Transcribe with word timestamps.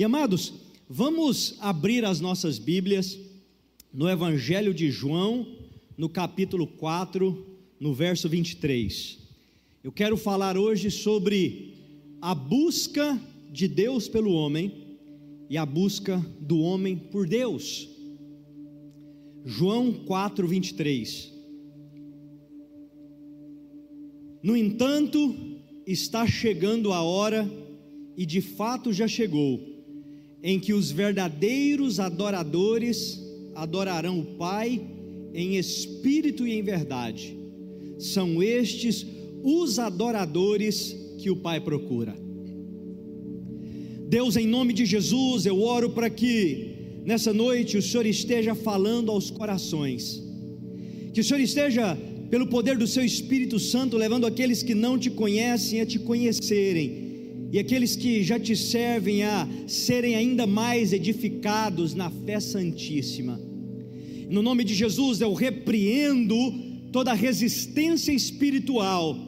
E 0.00 0.04
amados, 0.04 0.54
vamos 0.88 1.56
abrir 1.60 2.06
as 2.06 2.20
nossas 2.20 2.58
Bíblias 2.58 3.20
no 3.92 4.08
Evangelho 4.08 4.72
de 4.72 4.90
João, 4.90 5.46
no 5.94 6.08
capítulo 6.08 6.66
4, 6.66 7.46
no 7.78 7.92
verso 7.92 8.26
23. 8.26 9.18
Eu 9.84 9.92
quero 9.92 10.16
falar 10.16 10.56
hoje 10.56 10.90
sobre 10.90 11.74
a 12.18 12.34
busca 12.34 13.20
de 13.52 13.68
Deus 13.68 14.08
pelo 14.08 14.32
homem 14.32 14.72
e 15.50 15.58
a 15.58 15.66
busca 15.66 16.16
do 16.40 16.60
homem 16.60 16.96
por 16.96 17.28
Deus. 17.28 17.86
João 19.44 19.92
4, 19.92 20.48
23. 20.48 21.30
No 24.42 24.56
entanto, 24.56 25.36
está 25.86 26.26
chegando 26.26 26.90
a 26.90 27.02
hora, 27.02 27.46
e 28.16 28.24
de 28.24 28.40
fato 28.40 28.94
já 28.94 29.06
chegou, 29.06 29.69
em 30.42 30.58
que 30.58 30.72
os 30.72 30.90
verdadeiros 30.90 32.00
adoradores 32.00 33.20
adorarão 33.54 34.20
o 34.20 34.24
Pai 34.36 34.80
em 35.34 35.56
espírito 35.56 36.46
e 36.46 36.52
em 36.52 36.62
verdade. 36.62 37.36
São 37.98 38.42
estes 38.42 39.06
os 39.42 39.78
adoradores 39.78 40.96
que 41.18 41.30
o 41.30 41.36
Pai 41.36 41.60
procura. 41.60 42.16
Deus, 44.08 44.36
em 44.36 44.46
nome 44.46 44.72
de 44.72 44.84
Jesus, 44.86 45.46
eu 45.46 45.60
oro 45.60 45.90
para 45.90 46.10
que 46.10 46.70
nessa 47.04 47.32
noite 47.32 47.76
o 47.76 47.82
Senhor 47.82 48.06
esteja 48.06 48.54
falando 48.54 49.10
aos 49.10 49.30
corações, 49.30 50.22
que 51.12 51.20
o 51.20 51.24
Senhor 51.24 51.40
esteja, 51.40 51.96
pelo 52.30 52.46
poder 52.46 52.76
do 52.78 52.86
Seu 52.86 53.04
Espírito 53.04 53.58
Santo, 53.58 53.96
levando 53.96 54.26
aqueles 54.26 54.62
que 54.62 54.74
não 54.74 54.98
te 54.98 55.10
conhecem 55.10 55.80
a 55.80 55.86
te 55.86 55.98
conhecerem 55.98 57.09
e 57.52 57.58
aqueles 57.58 57.96
que 57.96 58.22
já 58.22 58.38
te 58.38 58.54
servem 58.54 59.24
a 59.24 59.48
serem 59.66 60.14
ainda 60.14 60.46
mais 60.46 60.92
edificados 60.92 61.94
na 61.94 62.10
fé 62.10 62.38
santíssima. 62.38 63.40
No 64.28 64.42
nome 64.42 64.62
de 64.62 64.74
Jesus 64.74 65.20
eu 65.20 65.34
repreendo 65.34 66.34
toda 66.92 67.12
resistência 67.12 68.12
espiritual 68.12 69.18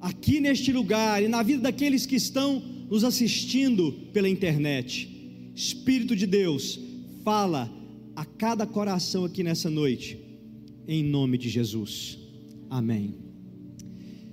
aqui 0.00 0.40
neste 0.40 0.72
lugar 0.72 1.22
e 1.22 1.28
na 1.28 1.42
vida 1.42 1.62
daqueles 1.62 2.06
que 2.06 2.16
estão 2.16 2.62
nos 2.88 3.04
assistindo 3.04 3.92
pela 4.12 4.28
internet. 4.28 5.08
Espírito 5.54 6.16
de 6.16 6.26
Deus, 6.26 6.80
fala 7.22 7.70
a 8.16 8.24
cada 8.24 8.66
coração 8.66 9.24
aqui 9.24 9.42
nessa 9.42 9.68
noite, 9.68 10.18
em 10.86 11.04
nome 11.04 11.36
de 11.36 11.48
Jesus. 11.48 12.18
Amém. 12.70 13.14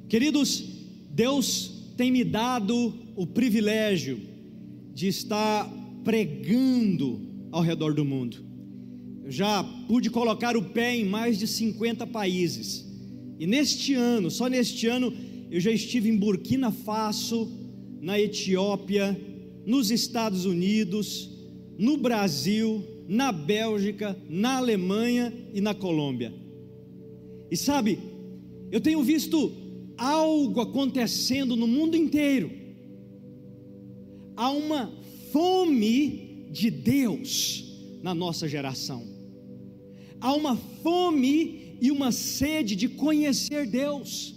Queridos, 0.07 0.63
Deus 1.11 1.74
tem 1.95 2.11
me 2.11 2.23
dado 2.23 2.93
o 3.15 3.25
privilégio 3.25 4.19
de 4.93 5.07
estar 5.07 5.69
pregando 6.03 7.21
ao 7.51 7.61
redor 7.61 7.93
do 7.93 8.05
mundo. 8.05 8.37
Eu 9.23 9.31
já 9.31 9.63
pude 9.87 10.09
colocar 10.09 10.55
o 10.55 10.63
pé 10.63 10.95
em 10.95 11.05
mais 11.05 11.39
de 11.39 11.47
50 11.47 12.05
países. 12.07 12.85
E 13.39 13.47
neste 13.47 13.93
ano, 13.93 14.29
só 14.29 14.47
neste 14.47 14.87
ano, 14.87 15.11
eu 15.49 15.59
já 15.59 15.71
estive 15.71 16.09
em 16.09 16.17
Burkina 16.17 16.71
Faso, 16.71 17.49
na 18.01 18.19
Etiópia, 18.19 19.19
nos 19.65 19.89
Estados 19.89 20.45
Unidos, 20.45 21.29
no 21.77 21.97
Brasil, 21.97 22.83
na 23.07 23.31
Bélgica, 23.31 24.17
na 24.29 24.57
Alemanha 24.57 25.33
e 25.53 25.59
na 25.59 25.73
Colômbia. 25.73 26.33
E 27.49 27.57
sabe, 27.57 27.99
eu 28.71 28.79
tenho 28.79 29.01
visto 29.01 29.51
algo 29.97 30.61
acontecendo 30.61 31.55
no 31.55 31.67
mundo 31.67 31.95
inteiro. 31.95 32.51
Há 34.35 34.49
uma 34.49 34.91
fome 35.31 36.49
de 36.51 36.69
Deus 36.69 37.63
na 38.01 38.13
nossa 38.13 38.47
geração. 38.47 39.05
Há 40.19 40.33
uma 40.33 40.55
fome 40.55 41.77
e 41.81 41.91
uma 41.91 42.11
sede 42.11 42.75
de 42.75 42.87
conhecer 42.87 43.67
Deus. 43.67 44.35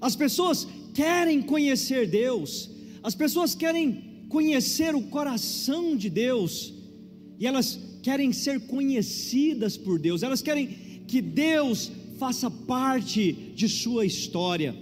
As 0.00 0.14
pessoas 0.16 0.66
querem 0.92 1.42
conhecer 1.42 2.06
Deus, 2.06 2.70
as 3.02 3.14
pessoas 3.14 3.54
querem 3.54 4.26
conhecer 4.28 4.94
o 4.94 5.02
coração 5.02 5.96
de 5.96 6.10
Deus, 6.10 6.72
e 7.38 7.46
elas 7.46 7.78
querem 8.02 8.32
ser 8.32 8.60
conhecidas 8.66 9.76
por 9.76 9.98
Deus, 9.98 10.22
elas 10.22 10.42
querem 10.42 10.66
que 11.06 11.20
Deus 11.20 11.90
faça 12.18 12.50
parte 12.50 13.32
de 13.54 13.68
sua 13.68 14.04
história. 14.04 14.74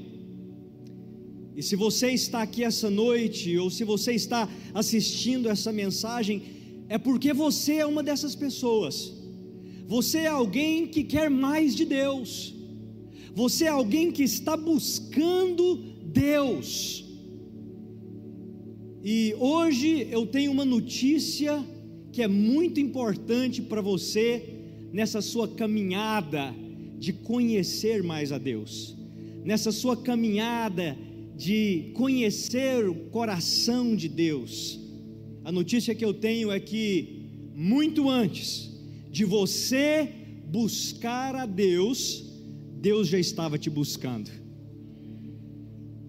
E 1.57 1.63
se 1.63 1.77
você 1.77 2.11
está 2.11 2.43
aqui 2.43 2.65
essa 2.65 2.89
noite, 2.89 3.57
ou 3.59 3.71
se 3.71 3.85
você 3.85 4.13
está 4.13 4.49
assistindo 4.73 5.49
essa 5.49 5.71
mensagem, 5.73 6.43
é 6.89 6.99
porque 6.99 7.33
você 7.33 7.75
é 7.75 7.87
uma 7.87 8.03
dessas 8.03 8.35
pessoas. 8.35 9.13
Você 9.87 10.19
é 10.19 10.29
alguém 10.29 10.87
que 10.87 11.05
quer 11.05 11.29
mais 11.29 11.75
de 11.75 11.85
Deus. 11.85 12.55
Você 13.35 13.65
é 13.65 13.69
alguém 13.69 14.11
que 14.11 14.23
está 14.23 14.57
buscando 14.57 15.77
Deus. 16.05 17.05
E 19.05 19.35
hoje 19.39 20.09
eu 20.11 20.27
tenho 20.27 20.53
uma 20.53 20.65
notícia 20.65 21.65
que 22.13 22.23
é 22.23 22.29
muito 22.29 22.79
importante 22.79 23.61
para 23.61 23.81
você 23.81 24.27
nessa 24.93 25.21
sua 25.21 25.49
caminhada 25.49 26.55
de 27.03 27.13
conhecer 27.13 28.01
mais 28.01 28.31
a 28.31 28.39
Deus, 28.39 28.97
nessa 29.45 29.73
sua 29.73 29.97
caminhada 29.97 30.97
de 31.37 31.91
conhecer 31.95 32.89
o 32.89 32.95
coração 33.11 33.97
de 33.97 34.09
Deus. 34.09 34.79
A 35.45 35.51
notícia 35.51 35.97
que 35.97 36.05
eu 36.05 36.15
tenho 36.15 36.53
é 36.53 36.61
que, 36.61 37.25
muito 37.57 38.09
antes 38.09 38.71
de 39.11 39.25
você 39.25 40.09
buscar 40.47 41.35
a 41.35 41.45
Deus, 41.45 42.25
Deus 42.81 43.09
já 43.09 43.19
estava 43.19 43.59
te 43.59 43.69
buscando. 43.69 44.31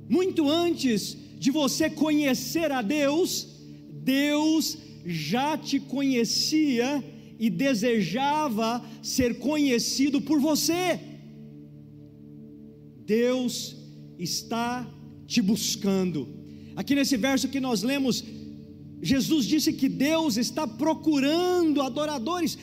Muito 0.08 0.48
antes 0.48 1.18
de 1.40 1.50
você 1.50 1.90
conhecer 1.90 2.72
a 2.72 2.84
Deus, 2.84 3.48
Deus 3.90 4.78
já 5.04 5.58
te 5.58 5.80
conhecia 5.80 7.04
e 7.46 7.50
desejava 7.50 8.81
ser 9.02 9.38
conhecido 9.38 10.22
por 10.22 10.40
você. 10.40 10.98
Deus 13.06 13.76
está 14.18 14.90
te 15.28 15.42
buscando. 15.42 16.26
Aqui 16.74 16.96
nesse 16.96 17.18
verso 17.18 17.50
que 17.50 17.59
nós 17.59 17.84
lemos, 17.84 18.24
Jesus 19.02 19.46
disse 19.46 19.74
que 19.74 19.90
Deus 19.90 20.38
está 20.38 20.66
procurando 20.66 21.81
adoradores. 21.81 22.58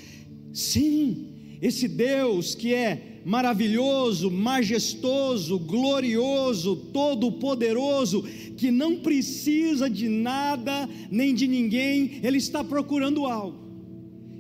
Sim, 0.51 1.59
esse 1.61 1.87
Deus 1.87 2.55
que 2.55 2.73
é 2.73 3.21
maravilhoso, 3.27 4.31
majestoso, 4.31 5.59
glorioso, 5.59 6.75
todo-poderoso, 6.91 8.23
que 8.57 8.71
não 8.71 9.01
precisa 9.01 9.91
de 9.91 10.09
nada 10.09 10.89
nem 11.11 11.35
de 11.35 11.47
ninguém, 11.47 12.19
Ele 12.23 12.39
está 12.39 12.65
procurando 12.65 13.27
algo. 13.27 13.70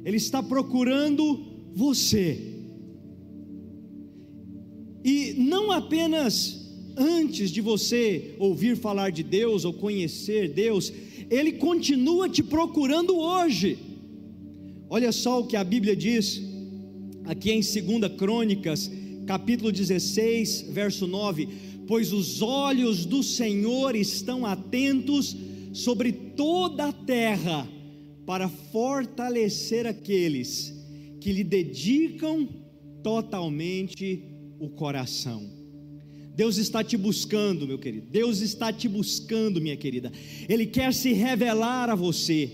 Ele 0.04 0.16
está 0.16 0.42
procurando 0.42 1.40
você. 1.74 2.56
E 5.04 5.34
não 5.38 5.70
apenas 5.70 6.60
antes 6.96 7.50
de 7.50 7.60
você 7.60 8.34
ouvir 8.38 8.76
falar 8.76 9.10
de 9.10 9.22
Deus 9.22 9.64
ou 9.64 9.72
conhecer 9.72 10.48
Deus, 10.48 10.92
Ele 11.30 11.52
continua 11.52 12.28
te 12.28 12.42
procurando 12.42 13.16
hoje. 13.16 13.78
Olha 14.88 15.12
só 15.12 15.40
o 15.40 15.46
que 15.46 15.56
a 15.56 15.64
Bíblia 15.64 15.94
diz, 15.94 16.42
aqui 17.24 17.50
em 17.50 17.60
2 17.60 18.12
Crônicas, 18.16 18.90
capítulo 19.26 19.70
16, 19.70 20.66
verso 20.70 21.06
9: 21.06 21.48
Pois 21.86 22.12
os 22.12 22.42
olhos 22.42 23.06
do 23.06 23.22
Senhor 23.22 23.94
estão 23.94 24.44
atentos 24.44 25.36
sobre 25.72 26.12
toda 26.12 26.86
a 26.86 26.92
terra, 26.92 27.68
para 28.26 28.48
fortalecer 28.48 29.86
aqueles 29.86 30.74
que 31.20 31.32
lhe 31.32 31.44
dedicam 31.44 32.48
totalmente 33.02 34.24
o 34.58 34.68
coração. 34.68 35.60
Deus 36.34 36.56
está 36.56 36.82
te 36.82 36.96
buscando, 36.96 37.66
meu 37.66 37.78
querido. 37.78 38.06
Deus 38.10 38.40
está 38.40 38.72
te 38.72 38.88
buscando, 38.88 39.60
minha 39.60 39.76
querida. 39.76 40.10
Ele 40.48 40.64
quer 40.64 40.94
se 40.94 41.12
revelar 41.12 41.90
a 41.90 41.94
você. 41.94 42.50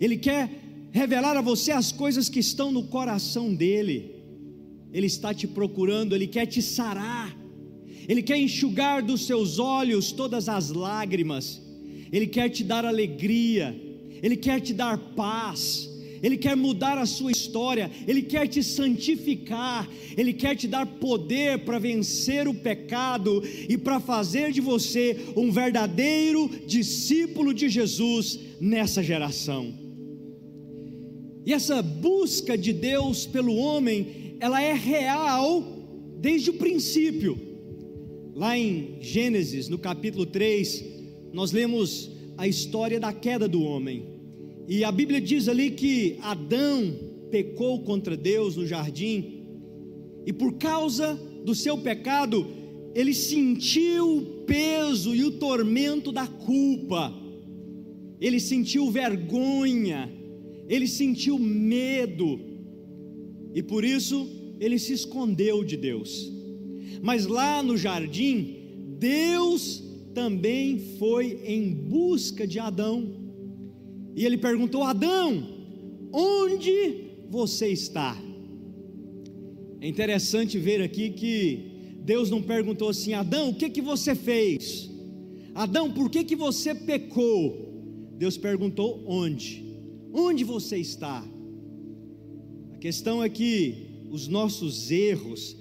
Ele 0.00 0.16
quer 0.16 0.50
revelar 0.92 1.36
a 1.36 1.42
você 1.42 1.72
as 1.72 1.92
coisas 1.92 2.28
que 2.28 2.40
estão 2.40 2.72
no 2.72 2.84
coração 2.84 3.54
dele. 3.54 4.14
Ele 4.92 5.06
está 5.06 5.34
te 5.34 5.46
procurando, 5.46 6.14
ele 6.14 6.26
quer 6.26 6.46
te 6.46 6.62
sarar. 6.62 7.36
Ele 8.08 8.22
quer 8.22 8.38
enxugar 8.38 9.02
dos 9.02 9.26
seus 9.26 9.58
olhos 9.58 10.12
todas 10.12 10.48
as 10.48 10.70
lágrimas. 10.70 11.60
Ele 12.10 12.26
quer 12.26 12.48
te 12.48 12.62
dar 12.64 12.84
alegria. 12.84 13.78
Ele 14.22 14.36
quer 14.36 14.60
te 14.60 14.72
dar 14.72 14.96
paz, 15.14 15.88
Ele 16.22 16.36
quer 16.36 16.56
mudar 16.56 16.98
a 16.98 17.06
sua 17.06 17.30
história, 17.30 17.90
Ele 18.06 18.22
quer 18.22 18.46
te 18.48 18.62
santificar, 18.62 19.88
Ele 20.16 20.32
quer 20.32 20.56
te 20.56 20.66
dar 20.66 20.86
poder 20.86 21.60
para 21.60 21.78
vencer 21.78 22.48
o 22.48 22.54
pecado 22.54 23.42
e 23.68 23.76
para 23.76 24.00
fazer 24.00 24.52
de 24.52 24.60
você 24.60 25.16
um 25.36 25.50
verdadeiro 25.50 26.48
discípulo 26.66 27.52
de 27.52 27.68
Jesus 27.68 28.38
nessa 28.60 29.02
geração. 29.02 29.86
E 31.46 31.52
essa 31.52 31.80
busca 31.80 32.58
de 32.58 32.72
Deus 32.72 33.24
pelo 33.24 33.54
homem, 33.54 34.36
ela 34.40 34.60
é 34.60 34.72
real 34.72 35.62
desde 36.18 36.50
o 36.50 36.54
princípio. 36.54 37.38
Lá 38.34 38.58
em 38.58 38.96
Gênesis, 39.00 39.68
no 39.68 39.78
capítulo 39.78 40.26
3, 40.26 40.84
nós 41.32 41.52
lemos 41.52 42.10
a 42.36 42.46
história 42.46 43.00
da 43.00 43.12
queda 43.12 43.48
do 43.48 43.62
homem. 43.62 44.04
E 44.68 44.84
a 44.84 44.90
Bíblia 44.90 45.20
diz 45.20 45.48
ali 45.48 45.70
que 45.70 46.18
Adão 46.20 46.94
pecou 47.30 47.82
contra 47.82 48.16
Deus 48.16 48.56
no 48.56 48.66
jardim, 48.66 49.44
e 50.24 50.32
por 50.32 50.54
causa 50.54 51.14
do 51.44 51.54
seu 51.54 51.78
pecado, 51.78 52.46
ele 52.94 53.14
sentiu 53.14 54.16
o 54.16 54.22
peso 54.44 55.14
e 55.14 55.22
o 55.22 55.32
tormento 55.32 56.10
da 56.10 56.26
culpa, 56.26 57.14
ele 58.20 58.40
sentiu 58.40 58.90
vergonha, 58.90 60.12
ele 60.68 60.88
sentiu 60.88 61.38
medo, 61.38 62.40
e 63.54 63.62
por 63.62 63.84
isso 63.84 64.28
ele 64.58 64.78
se 64.78 64.92
escondeu 64.92 65.62
de 65.62 65.76
Deus. 65.76 66.32
Mas 67.02 67.26
lá 67.26 67.62
no 67.62 67.76
jardim, 67.76 68.56
Deus 68.98 69.85
também 70.16 70.78
foi 70.98 71.42
em 71.44 71.74
busca 71.74 72.46
de 72.46 72.58
Adão 72.58 72.96
e 74.16 74.24
ele 74.24 74.38
perguntou: 74.38 74.82
Adão, 74.82 75.46
onde 76.10 77.10
você 77.28 77.68
está? 77.68 78.16
É 79.78 79.86
interessante 79.86 80.58
ver 80.58 80.80
aqui 80.80 81.10
que 81.10 81.98
Deus 82.00 82.30
não 82.30 82.40
perguntou 82.40 82.88
assim: 82.88 83.12
Adão, 83.12 83.50
o 83.50 83.54
que 83.54 83.68
que 83.68 83.82
você 83.82 84.14
fez? 84.14 84.90
Adão, 85.54 85.92
por 85.92 86.08
que 86.08 86.24
que 86.24 86.34
você 86.34 86.74
pecou? 86.74 88.14
Deus 88.16 88.38
perguntou: 88.38 89.04
onde? 89.06 89.66
Onde 90.14 90.44
você 90.44 90.78
está? 90.78 91.22
A 92.72 92.78
questão 92.78 93.22
é 93.22 93.28
que 93.28 94.06
os 94.10 94.28
nossos 94.28 94.90
erros 94.90 95.54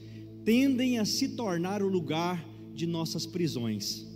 tendem 0.45 0.97
a 0.97 1.03
se 1.03 1.35
tornar 1.35 1.83
o 1.83 1.89
lugar 1.89 2.47
de 2.73 2.87
nossas 2.87 3.25
prisões. 3.25 4.14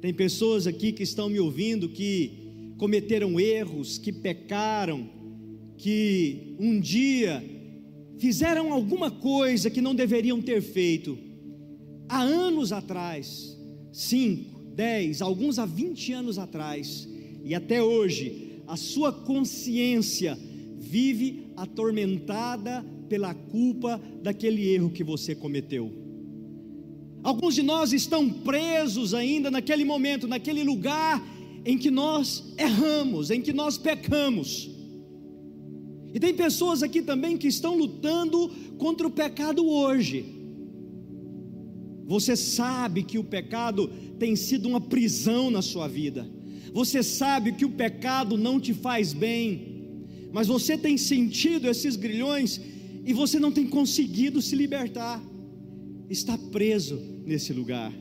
Tem 0.00 0.14
pessoas 0.14 0.66
aqui 0.66 0.92
que 0.92 1.02
estão 1.02 1.28
me 1.28 1.40
ouvindo 1.40 1.88
que 1.88 2.72
cometeram 2.76 3.38
erros, 3.40 3.98
que 3.98 4.12
pecaram, 4.12 5.08
que 5.76 6.54
um 6.58 6.78
dia 6.78 7.42
fizeram 8.18 8.72
alguma 8.72 9.10
coisa 9.10 9.70
que 9.70 9.80
não 9.80 9.94
deveriam 9.94 10.40
ter 10.40 10.60
feito, 10.60 11.18
há 12.08 12.22
anos 12.22 12.72
atrás, 12.72 13.56
cinco, 13.92 14.60
dez, 14.74 15.20
alguns 15.20 15.58
há 15.58 15.66
vinte 15.66 16.12
anos 16.12 16.38
atrás, 16.38 17.08
e 17.44 17.54
até 17.54 17.82
hoje, 17.82 18.60
a 18.66 18.76
sua 18.76 19.12
consciência 19.12 20.38
vive 20.76 21.46
atormentada 21.56 22.84
pela 23.08 23.34
culpa 23.34 24.00
daquele 24.22 24.68
erro 24.68 24.90
que 24.90 25.02
você 25.02 25.34
cometeu. 25.34 26.07
Alguns 27.22 27.54
de 27.54 27.62
nós 27.62 27.92
estão 27.92 28.28
presos 28.30 29.12
ainda 29.12 29.50
naquele 29.50 29.84
momento, 29.84 30.28
naquele 30.28 30.62
lugar 30.62 31.22
em 31.64 31.76
que 31.76 31.90
nós 31.90 32.54
erramos, 32.56 33.30
em 33.30 33.40
que 33.40 33.52
nós 33.52 33.76
pecamos. 33.76 34.70
E 36.14 36.20
tem 36.20 36.34
pessoas 36.34 36.82
aqui 36.82 37.02
também 37.02 37.36
que 37.36 37.48
estão 37.48 37.76
lutando 37.76 38.50
contra 38.78 39.06
o 39.06 39.10
pecado 39.10 39.68
hoje. 39.68 40.24
Você 42.06 42.34
sabe 42.34 43.02
que 43.02 43.18
o 43.18 43.24
pecado 43.24 43.88
tem 44.18 44.34
sido 44.34 44.68
uma 44.68 44.80
prisão 44.80 45.50
na 45.50 45.60
sua 45.60 45.86
vida. 45.86 46.26
Você 46.72 47.02
sabe 47.02 47.52
que 47.52 47.64
o 47.64 47.70
pecado 47.70 48.38
não 48.38 48.58
te 48.58 48.72
faz 48.72 49.12
bem. 49.12 49.68
Mas 50.32 50.46
você 50.46 50.78
tem 50.78 50.96
sentido 50.96 51.68
esses 51.68 51.96
grilhões 51.96 52.60
e 53.04 53.12
você 53.12 53.38
não 53.38 53.52
tem 53.52 53.66
conseguido 53.66 54.40
se 54.40 54.56
libertar. 54.56 55.22
Está 56.08 56.38
preso 56.38 56.98
nesse 57.24 57.52
lugar. 57.52 57.92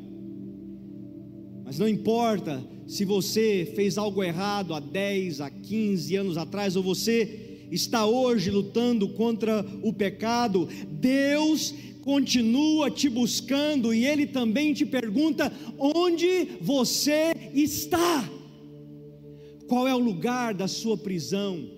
Mas 1.65 1.77
não 1.77 1.88
importa 1.88 2.65
se 2.88 3.04
você 3.04 3.69
fez 3.75 3.98
algo 3.98 4.24
errado 4.24 4.74
há 4.74 4.80
10, 4.80 5.42
há 5.42 5.50
15 5.50 6.15
anos 6.15 6.38
atrás, 6.38 6.77
ou 6.77 6.83
você 6.83 7.68
está 7.69 8.06
hoje 8.06 8.50
lutando 8.50 9.09
contra 9.09 9.65
o 9.83 9.92
pecado, 9.92 10.69
Deus 10.89 11.74
continua 12.01 12.89
te 12.89 13.09
buscando 13.09 13.94
e 13.94 14.06
Ele 14.06 14.25
também 14.25 14.74
te 14.74 14.86
pergunta: 14.86 15.51
onde 15.77 16.45
você 16.62 17.33
está? 17.54 18.30
Qual 19.68 19.86
é 19.86 19.94
o 19.94 20.00
lugar 20.00 20.54
da 20.54 20.69
sua 20.69 20.98
prisão? 20.98 21.69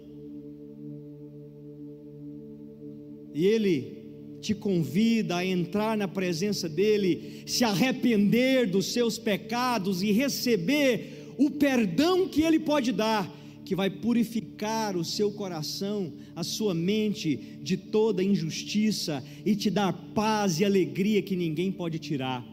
E 3.34 3.44
Ele 3.48 3.99
te 4.42 4.54
convida 4.54 5.38
a 5.38 5.46
entrar 5.46 5.98
na 5.98 6.08
presença 6.08 6.68
dEle, 6.68 7.44
se 7.46 7.64
arrepender 7.64 8.70
dos 8.70 8.88
seus 8.94 9.18
pecados 9.18 10.02
e 10.02 10.12
receber 10.12 11.34
o 11.38 11.50
perdão 11.50 12.28
que 12.28 12.42
Ele 12.42 12.60
pode 12.60 12.92
dar, 12.92 13.34
que 13.64 13.76
vai 13.76 13.90
purificar 13.90 14.98
o 14.98 15.06
seu 15.06 15.32
coração, 15.32 16.12
a 16.36 16.44
sua 16.44 16.74
mente 16.74 17.60
de 17.62 17.78
toda 17.78 18.24
injustiça 18.24 19.24
e 19.46 19.56
te 19.56 19.70
dar 19.70 19.94
paz 20.14 20.60
e 20.60 20.66
alegria 20.66 21.22
que 21.22 21.36
ninguém 21.36 21.72
pode 21.72 22.00
tirar. 22.00 22.46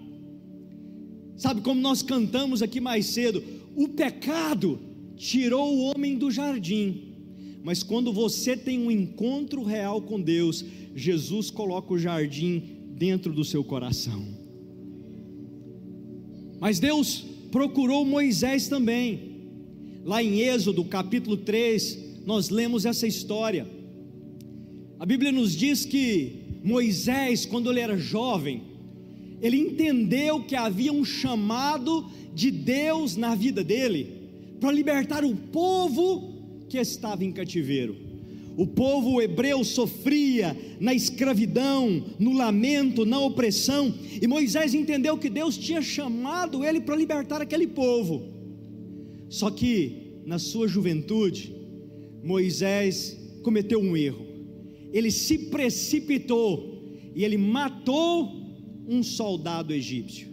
Sabe 1.36 1.60
como 1.60 1.80
nós 1.80 2.02
cantamos 2.02 2.62
aqui 2.62 2.80
mais 2.80 3.06
cedo? 3.06 3.42
O 3.74 3.88
pecado 3.88 4.78
tirou 5.16 5.74
o 5.74 5.90
homem 5.90 6.16
do 6.16 6.30
jardim, 6.30 7.14
mas 7.62 7.82
quando 7.82 8.12
você 8.12 8.56
tem 8.56 8.78
um 8.78 8.90
encontro 8.90 9.62
real 9.62 10.00
com 10.00 10.20
Deus, 10.20 10.64
Jesus 10.96 11.50
coloca 11.50 11.92
o 11.92 11.98
jardim 11.98 12.62
dentro 12.96 13.34
do 13.34 13.44
seu 13.44 13.62
coração. 13.62 14.26
Mas 16.58 16.80
Deus 16.80 17.26
procurou 17.52 18.02
Moisés 18.02 18.66
também. 18.66 19.36
Lá 20.04 20.22
em 20.22 20.40
Êxodo 20.40 20.82
capítulo 20.86 21.36
3, 21.36 22.22
nós 22.24 22.48
lemos 22.48 22.86
essa 22.86 23.06
história. 23.06 23.66
A 24.98 25.04
Bíblia 25.04 25.30
nos 25.30 25.54
diz 25.54 25.84
que 25.84 26.60
Moisés, 26.64 27.44
quando 27.44 27.70
ele 27.70 27.80
era 27.80 27.98
jovem, 27.98 28.62
ele 29.42 29.58
entendeu 29.58 30.42
que 30.42 30.56
havia 30.56 30.92
um 30.92 31.04
chamado 31.04 32.10
de 32.34 32.50
Deus 32.50 33.16
na 33.16 33.34
vida 33.34 33.62
dele 33.62 34.16
para 34.58 34.72
libertar 34.72 35.26
o 35.26 35.36
povo 35.36 36.64
que 36.70 36.78
estava 36.78 37.22
em 37.22 37.32
cativeiro. 37.32 38.05
O 38.56 38.66
povo 38.66 39.20
hebreu 39.20 39.62
sofria 39.62 40.56
na 40.80 40.94
escravidão, 40.94 42.02
no 42.18 42.32
lamento, 42.32 43.04
na 43.04 43.20
opressão, 43.20 43.94
e 44.20 44.26
Moisés 44.26 44.72
entendeu 44.72 45.18
que 45.18 45.28
Deus 45.28 45.58
tinha 45.58 45.82
chamado 45.82 46.64
ele 46.64 46.80
para 46.80 46.96
libertar 46.96 47.42
aquele 47.42 47.66
povo. 47.66 48.22
Só 49.28 49.50
que, 49.50 50.20
na 50.24 50.38
sua 50.38 50.66
juventude, 50.66 51.54
Moisés 52.24 53.16
cometeu 53.42 53.78
um 53.78 53.94
erro. 53.94 54.24
Ele 54.90 55.10
se 55.10 55.36
precipitou 55.36 56.98
e 57.14 57.24
ele 57.24 57.36
matou 57.36 58.32
um 58.88 59.02
soldado 59.02 59.74
egípcio. 59.74 60.28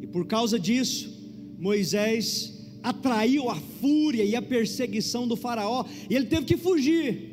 E 0.00 0.06
por 0.08 0.26
causa 0.26 0.58
disso, 0.58 1.08
Moisés 1.56 2.51
atraiu 2.82 3.48
a 3.48 3.56
fúria 3.56 4.24
e 4.24 4.34
a 4.34 4.42
perseguição 4.42 5.26
do 5.26 5.36
Faraó, 5.36 5.84
e 6.08 6.14
ele 6.14 6.26
teve 6.26 6.46
que 6.46 6.56
fugir. 6.56 7.30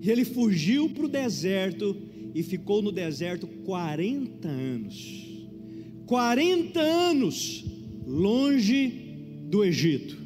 E 0.00 0.10
ele 0.10 0.24
fugiu 0.24 0.88
para 0.90 1.04
o 1.04 1.08
deserto 1.08 1.96
e 2.34 2.42
ficou 2.42 2.80
no 2.80 2.92
deserto 2.92 3.46
40 3.46 4.48
anos. 4.48 5.30
40 6.06 6.80
anos 6.80 7.64
longe 8.06 8.88
do 9.48 9.64
Egito. 9.64 10.16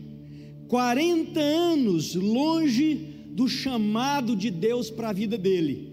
40 0.68 1.40
anos 1.40 2.14
longe 2.14 2.94
do 3.30 3.48
chamado 3.48 4.36
de 4.36 4.50
Deus 4.50 4.90
para 4.90 5.10
a 5.10 5.12
vida 5.12 5.36
dele. 5.36 5.92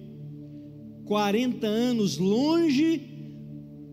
40 1.05 1.65
anos 1.67 2.17
longe 2.17 3.10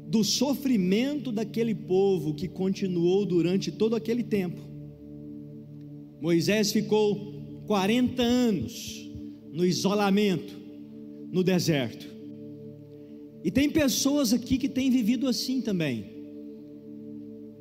do 0.08 0.24
sofrimento 0.24 1.30
daquele 1.30 1.74
povo 1.74 2.34
que 2.34 2.48
continuou 2.48 3.26
durante 3.26 3.70
todo 3.70 3.94
aquele 3.94 4.22
tempo. 4.22 4.60
Moisés 6.20 6.72
ficou 6.72 7.62
40 7.66 8.22
anos 8.22 9.10
no 9.52 9.66
isolamento, 9.66 10.56
no 11.30 11.44
deserto. 11.44 12.08
E 13.44 13.50
tem 13.50 13.68
pessoas 13.68 14.32
aqui 14.32 14.56
que 14.56 14.68
têm 14.68 14.90
vivido 14.90 15.28
assim 15.28 15.60
também. 15.60 16.06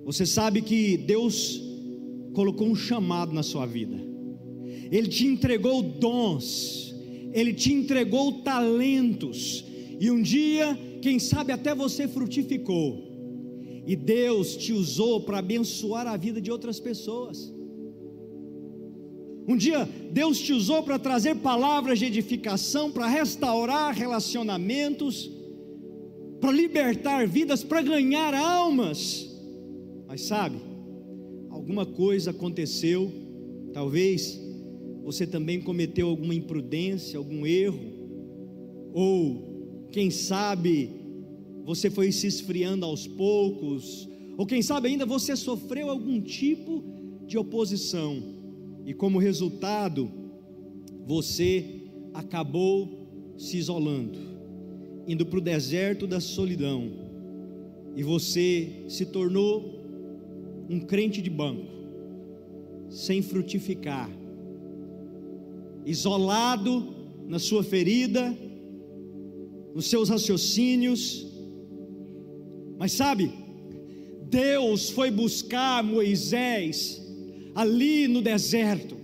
Você 0.06 0.26
sabe 0.26 0.62
que 0.62 0.96
Deus 0.96 1.62
colocou 2.34 2.68
um 2.68 2.76
chamado 2.76 3.34
na 3.34 3.44
sua 3.44 3.66
vida. 3.66 3.98
Ele 4.90 5.10
te 5.10 5.26
entregou 5.26 5.84
dons, 5.84 6.96
Ele 7.34 7.54
te 7.54 7.74
entregou 7.74 8.42
talentos, 8.42 9.66
e 10.00 10.10
um 10.10 10.22
dia, 10.22 10.78
quem 11.02 11.20
sabe 11.20 11.52
até 11.52 11.74
você 11.74 12.08
frutificou, 12.08 13.18
e 13.86 13.96
Deus 13.96 14.56
te 14.58 14.74
usou 14.74 15.22
para 15.22 15.40
abençoar 15.40 16.08
a 16.08 16.18
vida 16.18 16.42
de 16.42 16.52
outras 16.52 16.80
pessoas. 16.80 17.54
Um 19.48 19.56
dia 19.56 19.88
Deus 20.12 20.40
te 20.40 20.52
usou 20.52 20.84
para 20.84 21.00
trazer 21.00 21.36
palavras 21.36 22.00
de 22.00 22.06
edificação, 22.06 22.92
para 22.92 23.08
restaurar 23.08 23.96
relacionamentos, 23.96 25.32
para 26.42 26.52
libertar 26.52 27.26
vidas, 27.26 27.64
para 27.64 27.82
ganhar 27.82 28.34
almas. 28.34 29.26
Mas 30.06 30.24
sabe, 30.24 30.58
alguma 31.50 31.86
coisa 31.86 32.32
aconteceu, 32.32 33.10
talvez 33.72 34.38
você 35.02 35.26
também 35.26 35.62
cometeu 35.62 36.10
alguma 36.10 36.36
imprudência, 36.36 37.18
algum 37.18 37.46
erro, 37.46 37.80
ou 38.94 39.47
quem 39.92 40.10
sabe 40.12 40.90
você 41.64 41.90
foi 41.90 42.12
se 42.12 42.28
esfriando 42.28 42.86
aos 42.86 43.06
poucos, 43.08 44.08
ou 44.38 44.46
quem 44.46 44.62
sabe 44.62 44.88
ainda 44.88 45.06
você 45.06 45.36
sofreu 45.36 45.90
algum 45.90 46.22
tipo 46.22 46.84
de 47.26 47.38
oposição. 47.38 48.24
E 48.86 48.94
como 48.94 49.20
resultado, 49.20 50.10
você 51.06 51.82
acabou 52.14 53.34
se 53.38 53.58
isolando, 53.58 54.18
indo 55.08 55.26
para 55.26 55.40
o 55.40 55.42
deserto 55.42 56.08
da 56.08 56.22
solidão, 56.22 56.90
e 57.96 58.04
você 58.04 58.86
se 58.88 59.06
tornou 59.06 59.84
um 60.70 60.80
crente 60.80 61.22
de 61.22 61.30
banco, 61.30 61.66
sem 62.90 63.22
frutificar, 63.22 64.10
isolado 65.86 66.96
na 67.28 67.40
sua 67.40 67.64
ferida, 67.64 68.36
nos 69.78 69.92
seus 69.92 70.10
raciocínios, 70.10 71.24
mas 72.80 72.94
sabe, 72.94 73.32
Deus 74.24 74.90
foi 74.90 75.12
buscar 75.12 75.84
Moisés 75.84 77.00
ali 77.54 78.08
no 78.08 78.20
deserto. 78.20 78.98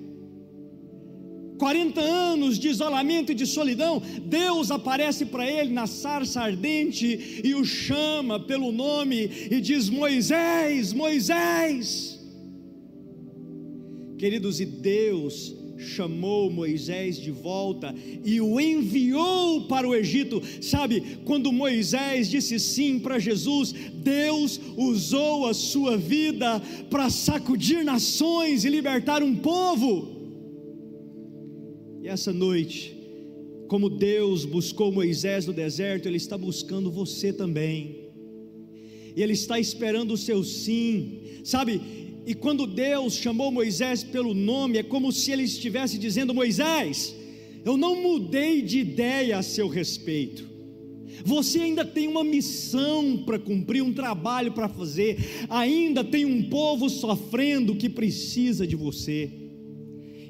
40 1.60 2.02
anos 2.02 2.58
de 2.58 2.70
isolamento 2.70 3.32
e 3.32 3.36
de 3.36 3.46
solidão, 3.46 4.02
Deus 4.26 4.72
aparece 4.72 5.28
para 5.28 5.48
ele 5.48 5.72
na 5.72 5.86
sarça 5.86 6.42
ardente 6.42 7.42
e 7.44 7.54
o 7.54 7.64
chama 7.64 8.40
pelo 8.40 8.72
nome 8.72 9.30
e 9.52 9.62
diz: 9.62 9.90
Moisés, 9.90 10.92
Moisés. 10.92 12.20
Queridos, 14.18 14.60
e 14.60 14.66
Deus 14.66 15.56
chamou 15.78 16.50
Moisés 16.50 17.18
de 17.18 17.32
volta 17.32 17.94
e 18.24 18.40
o 18.40 18.60
enviou 18.60 19.68
para 19.68 19.88
o 19.88 19.96
Egito. 19.96 20.42
Sabe, 20.62 21.20
quando 21.26 21.52
Moisés 21.52 22.30
disse 22.30 22.60
sim 22.60 23.00
para 23.00 23.20
Jesus, 23.20 23.74
Deus 23.96 24.60
usou 24.78 25.48
a 25.48 25.54
sua 25.54 25.98
vida 25.98 26.62
para 26.90 27.10
sacudir 27.10 27.84
nações 27.84 28.66
e 28.66 28.70
libertar 28.70 29.24
um 29.24 29.36
povo. 29.36 30.14
E 32.02 32.08
essa 32.08 32.34
noite, 32.34 32.96
como 33.68 33.90
Deus 33.90 34.46
buscou 34.46 34.92
Moisés 34.92 35.46
no 35.46 35.54
deserto, 35.54 36.08
Ele 36.08 36.18
está 36.18 36.38
buscando 36.38 36.92
você 36.92 37.32
também. 37.32 38.04
E 39.16 39.22
Ele 39.22 39.34
está 39.34 39.60
esperando 39.60 40.12
o 40.14 40.18
seu 40.18 40.44
sim. 40.44 41.22
Sabe, 41.44 41.82
e 42.26 42.34
quando 42.34 42.66
Deus 42.66 43.16
chamou 43.16 43.52
Moisés 43.52 44.04
pelo 44.04 44.34
nome, 44.34 44.78
é 44.78 44.84
como 44.84 45.12
se 45.12 45.32
ele 45.32 45.44
estivesse 45.44 45.98
dizendo: 45.98 46.34
Moisés, 46.34 47.16
eu 47.66 47.76
não 47.78 48.02
mudei 48.02 48.62
de 48.62 48.80
ideia 48.80 49.38
a 49.38 49.44
seu 49.44 49.68
respeito. 49.68 50.52
Você 51.26 51.60
ainda 51.60 51.86
tem 51.86 52.08
uma 52.08 52.24
missão 52.24 53.24
para 53.26 53.38
cumprir, 53.38 53.82
um 53.82 53.94
trabalho 53.94 54.52
para 54.52 54.68
fazer, 54.68 55.46
ainda 55.50 56.04
tem 56.04 56.26
um 56.26 56.50
povo 56.50 56.90
sofrendo 56.90 57.76
que 57.76 57.90
precisa 57.90 58.66
de 58.66 58.76
você. 58.76 59.43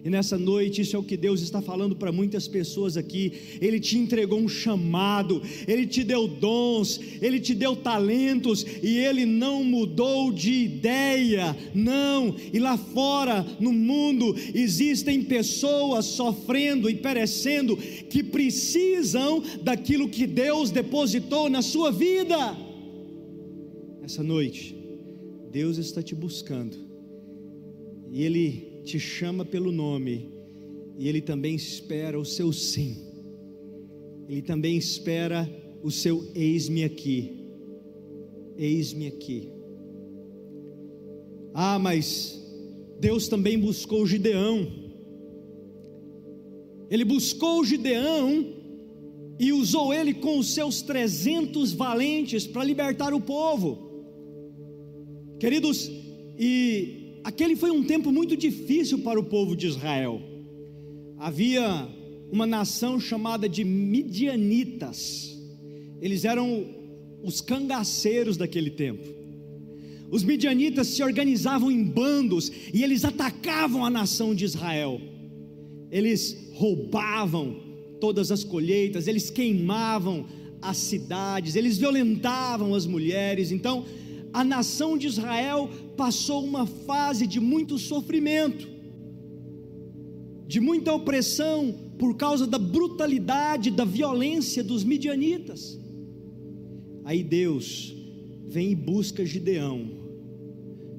E 0.03 0.09
nessa 0.09 0.37
noite, 0.37 0.81
isso 0.81 0.97
é 0.97 0.99
o 0.99 1.03
que 1.03 1.15
Deus 1.15 1.41
está 1.41 1.61
falando 1.61 1.95
para 1.95 2.11
muitas 2.11 2.45
pessoas 2.45 2.97
aqui. 2.97 3.57
Ele 3.61 3.79
te 3.79 3.97
entregou 3.97 4.37
um 4.37 4.49
chamado, 4.49 5.41
Ele 5.65 5.87
te 5.87 6.03
deu 6.03 6.27
dons, 6.27 6.99
Ele 7.21 7.39
te 7.39 7.55
deu 7.55 7.73
talentos, 7.73 8.65
e 8.83 8.97
Ele 8.97 9.25
não 9.25 9.63
mudou 9.63 10.29
de 10.29 10.51
ideia, 10.51 11.55
não. 11.73 12.35
E 12.51 12.59
lá 12.59 12.77
fora, 12.77 13.45
no 13.61 13.71
mundo, 13.71 14.35
existem 14.53 15.23
pessoas 15.23 16.03
sofrendo 16.03 16.89
e 16.89 16.95
perecendo 16.95 17.77
que 17.77 18.21
precisam 18.21 19.41
daquilo 19.61 20.09
que 20.09 20.27
Deus 20.27 20.69
depositou 20.69 21.49
na 21.49 21.61
sua 21.61 21.93
vida. 21.93 22.57
Essa 24.03 24.21
noite, 24.21 24.75
Deus 25.49 25.77
está 25.77 26.03
te 26.03 26.13
buscando, 26.13 26.75
e 28.11 28.21
Ele 28.21 28.72
te 28.83 28.99
chama 28.99 29.45
pelo 29.45 29.71
nome 29.71 30.31
e 30.97 31.07
Ele 31.07 31.21
também 31.21 31.55
espera 31.55 32.19
o 32.19 32.25
seu 32.25 32.51
sim, 32.53 32.97
Ele 34.27 34.41
também 34.41 34.77
espera 34.77 35.49
o 35.81 35.89
seu 35.89 36.23
eis-me 36.35 36.83
aqui, 36.83 37.45
eis-me 38.57 39.07
aqui. 39.07 39.51
Ah, 41.53 41.77
mas 41.79 42.39
Deus 42.99 43.27
também 43.27 43.57
buscou 43.59 44.05
Gideão, 44.05 44.67
Ele 46.89 47.05
buscou 47.05 47.63
Gideão 47.65 48.61
e 49.39 49.51
usou 49.51 49.93
ele 49.93 50.13
com 50.13 50.37
os 50.37 50.53
seus 50.53 50.81
trezentos 50.81 51.73
valentes 51.73 52.45
para 52.45 52.63
libertar 52.63 53.13
o 53.13 53.21
povo, 53.21 54.05
queridos, 55.39 55.91
e 56.37 57.02
aquele 57.23 57.55
foi 57.55 57.71
um 57.71 57.83
tempo 57.83 58.11
muito 58.11 58.35
difícil 58.35 58.99
para 58.99 59.19
o 59.19 59.23
povo 59.23 59.55
de 59.55 59.67
Israel. 59.67 60.21
Havia 61.17 61.87
uma 62.31 62.45
nação 62.45 62.99
chamada 62.99 63.47
de 63.47 63.63
Midianitas. 63.63 65.37
Eles 66.01 66.25
eram 66.25 66.65
os 67.23 67.39
cangaceiros 67.39 68.35
daquele 68.35 68.69
tempo. 68.69 69.07
Os 70.11 70.23
midianitas 70.23 70.87
se 70.87 71.01
organizavam 71.01 71.71
em 71.71 71.83
bandos 71.83 72.51
e 72.73 72.83
eles 72.83 73.03
atacavam 73.03 73.83
a 73.85 73.89
nação 73.89 74.35
de 74.35 74.45
Israel. 74.45 75.01
Eles 75.89 76.51
roubavam 76.53 77.55
todas 77.99 78.31
as 78.31 78.43
colheitas, 78.43 79.07
eles 79.07 79.29
queimavam 79.29 80.25
as 80.61 80.77
cidades, 80.77 81.55
eles 81.55 81.77
violentavam 81.77 82.75
as 82.75 82.85
mulheres. 82.85 83.51
Então, 83.51 83.85
a 84.33 84.43
nação 84.43 84.97
de 84.97 85.05
Israel 85.05 85.69
passou 85.95 86.43
uma 86.43 86.65
fase 86.65 87.27
de 87.27 87.39
muito 87.39 87.77
sofrimento, 87.77 88.67
de 90.47 90.59
muita 90.59 90.91
opressão 90.91 91.73
por 91.99 92.15
causa 92.15 92.47
da 92.47 92.57
brutalidade, 92.57 93.69
da 93.69 93.85
violência 93.85 94.63
dos 94.63 94.83
midianitas. 94.83 95.79
Aí 97.05 97.23
Deus 97.23 97.95
vem 98.47 98.71
e 98.71 98.75
busca 98.75 99.23
Gideão, 99.23 99.87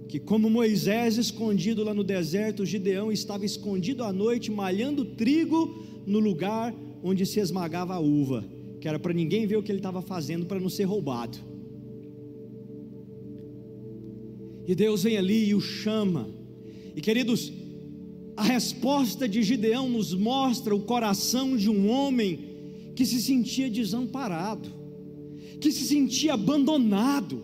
que 0.08 0.20
como 0.20 0.48
Moisés 0.48 1.18
escondido 1.18 1.82
lá 1.82 1.92
no 1.92 2.04
deserto, 2.04 2.64
Gideão 2.64 3.10
estava 3.10 3.44
escondido 3.44 4.04
à 4.04 4.12
noite 4.12 4.50
malhando 4.50 5.04
trigo 5.04 5.84
no 6.06 6.20
lugar 6.20 6.72
onde 7.02 7.26
se 7.26 7.40
esmagava 7.40 7.94
a 7.94 8.00
uva, 8.00 8.44
que 8.80 8.86
era 8.86 8.98
para 8.98 9.12
ninguém 9.12 9.46
ver 9.46 9.56
o 9.56 9.62
que 9.62 9.72
ele 9.72 9.80
estava 9.80 10.00
fazendo 10.00 10.46
para 10.46 10.60
não 10.60 10.68
ser 10.68 10.84
roubado. 10.84 11.53
E 14.66 14.74
Deus 14.74 15.02
vem 15.02 15.16
ali 15.16 15.48
e 15.48 15.54
o 15.54 15.60
chama. 15.60 16.28
E 16.96 17.00
queridos, 17.00 17.52
a 18.36 18.42
resposta 18.42 19.28
de 19.28 19.42
Gideão 19.42 19.88
nos 19.88 20.12
mostra 20.14 20.74
o 20.74 20.80
coração 20.80 21.56
de 21.56 21.70
um 21.70 21.88
homem 21.88 22.54
que 22.94 23.04
se 23.04 23.20
sentia 23.20 23.70
desamparado, 23.70 24.70
que 25.60 25.70
se 25.70 25.84
sentia 25.84 26.34
abandonado. 26.34 27.42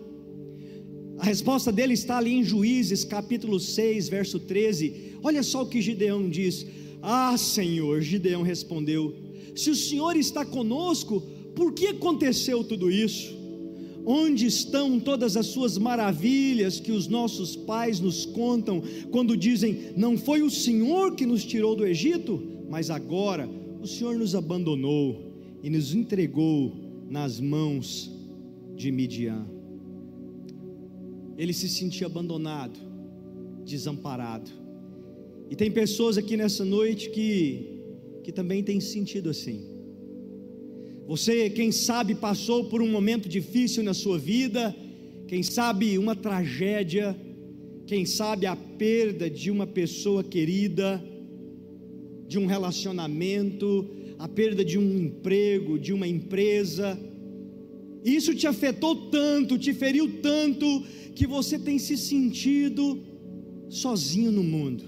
A 1.17 1.25
resposta 1.25 1.71
dele 1.71 1.93
está 1.93 2.17
ali 2.17 2.33
em 2.33 2.43
Juízes, 2.43 3.03
capítulo 3.03 3.59
6, 3.59 4.09
verso 4.09 4.39
13. 4.39 5.17
Olha 5.21 5.43
só 5.43 5.61
o 5.61 5.67
que 5.67 5.81
Gideão 5.81 6.29
diz: 6.29 6.65
Ah, 7.01 7.37
Senhor, 7.37 8.01
Gideão 8.01 8.41
respondeu: 8.41 9.13
Se 9.55 9.69
o 9.69 9.75
Senhor 9.75 10.15
está 10.15 10.43
conosco, 10.43 11.21
por 11.55 11.73
que 11.73 11.87
aconteceu 11.87 12.63
tudo 12.63 12.89
isso? 12.89 13.40
Onde 14.05 14.45
estão 14.45 14.99
todas 14.99 15.37
as 15.37 15.47
suas 15.47 15.77
maravilhas 15.77 16.79
que 16.79 16.91
os 16.91 17.07
nossos 17.07 17.55
pais 17.55 17.99
nos 17.99 18.25
contam 18.25 18.81
quando 19.11 19.37
dizem: 19.37 19.93
Não 19.95 20.17
foi 20.17 20.41
o 20.41 20.49
Senhor 20.49 21.15
que 21.15 21.25
nos 21.25 21.45
tirou 21.45 21.75
do 21.75 21.85
Egito, 21.85 22.41
mas 22.69 22.89
agora 22.89 23.49
o 23.81 23.87
Senhor 23.87 24.17
nos 24.17 24.35
abandonou 24.35 25.31
e 25.63 25.69
nos 25.69 25.93
entregou 25.93 26.73
nas 27.09 27.39
mãos 27.39 28.11
de 28.75 28.91
Midian. 28.91 29.45
Ele 31.37 31.53
se 31.53 31.67
sentia 31.67 32.07
abandonado, 32.07 32.79
desamparado. 33.65 34.51
E 35.49 35.55
tem 35.55 35.69
pessoas 35.69 36.17
aqui 36.17 36.37
nessa 36.37 36.63
noite 36.63 37.09
que, 37.09 37.79
que 38.23 38.31
também 38.31 38.63
têm 38.63 38.79
sentido 38.79 39.29
assim. 39.29 39.70
Você, 41.11 41.49
quem 41.49 41.73
sabe, 41.73 42.15
passou 42.15 42.63
por 42.69 42.81
um 42.81 42.89
momento 42.89 43.27
difícil 43.27 43.83
na 43.83 43.93
sua 43.93 44.17
vida, 44.17 44.73
quem 45.27 45.43
sabe 45.43 45.97
uma 45.97 46.15
tragédia, 46.15 47.13
quem 47.85 48.05
sabe 48.05 48.45
a 48.45 48.55
perda 48.55 49.29
de 49.29 49.51
uma 49.51 49.67
pessoa 49.67 50.23
querida, 50.23 51.03
de 52.29 52.39
um 52.39 52.45
relacionamento, 52.45 53.89
a 54.17 54.25
perda 54.25 54.63
de 54.63 54.79
um 54.79 54.99
emprego, 54.99 55.77
de 55.77 55.91
uma 55.91 56.07
empresa. 56.07 56.97
Isso 58.05 58.33
te 58.33 58.47
afetou 58.47 58.95
tanto, 59.09 59.59
te 59.59 59.73
feriu 59.73 60.21
tanto, 60.21 60.65
que 61.13 61.27
você 61.27 61.59
tem 61.59 61.77
se 61.77 61.97
sentido 61.97 62.97
sozinho 63.67 64.31
no 64.31 64.43
mundo, 64.43 64.85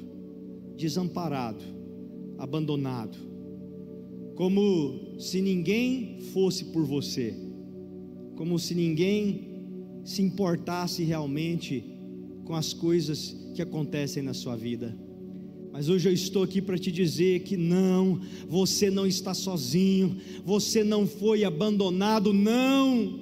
desamparado, 0.77 1.65
abandonado, 2.37 3.32
como 4.35 5.19
se 5.19 5.41
ninguém 5.41 6.19
fosse 6.33 6.65
por 6.65 6.85
você, 6.85 7.35
como 8.35 8.57
se 8.57 8.73
ninguém 8.73 9.53
se 10.03 10.21
importasse 10.21 11.03
realmente 11.03 11.83
com 12.43 12.55
as 12.55 12.73
coisas 12.73 13.35
que 13.55 13.61
acontecem 13.61 14.23
na 14.23 14.33
sua 14.33 14.55
vida. 14.55 14.97
Mas 15.71 15.89
hoje 15.89 16.07
eu 16.07 16.13
estou 16.13 16.43
aqui 16.43 16.61
para 16.61 16.77
te 16.77 16.91
dizer 16.91 17.41
que 17.41 17.57
não, 17.57 18.19
você 18.47 18.91
não 18.91 19.07
está 19.07 19.33
sozinho, 19.33 20.17
você 20.45 20.83
não 20.83 21.07
foi 21.07 21.43
abandonado, 21.43 22.31
não. 22.31 23.19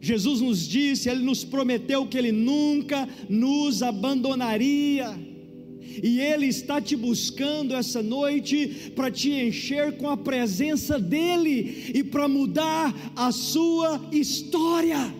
Jesus 0.00 0.40
nos 0.40 0.66
disse, 0.66 1.08
Ele 1.08 1.22
nos 1.22 1.44
prometeu 1.44 2.06
que 2.06 2.16
Ele 2.16 2.32
nunca 2.32 3.08
nos 3.28 3.82
abandonaria. 3.82 5.31
E 6.02 6.20
Ele 6.20 6.46
está 6.46 6.80
te 6.80 6.94
buscando 6.96 7.74
essa 7.74 8.02
noite 8.02 8.92
para 8.94 9.10
te 9.10 9.30
encher 9.30 9.96
com 9.96 10.08
a 10.08 10.16
presença 10.16 10.98
dEle 10.98 11.92
e 11.94 12.04
para 12.04 12.28
mudar 12.28 13.12
a 13.16 13.32
sua 13.32 14.00
história. 14.12 15.12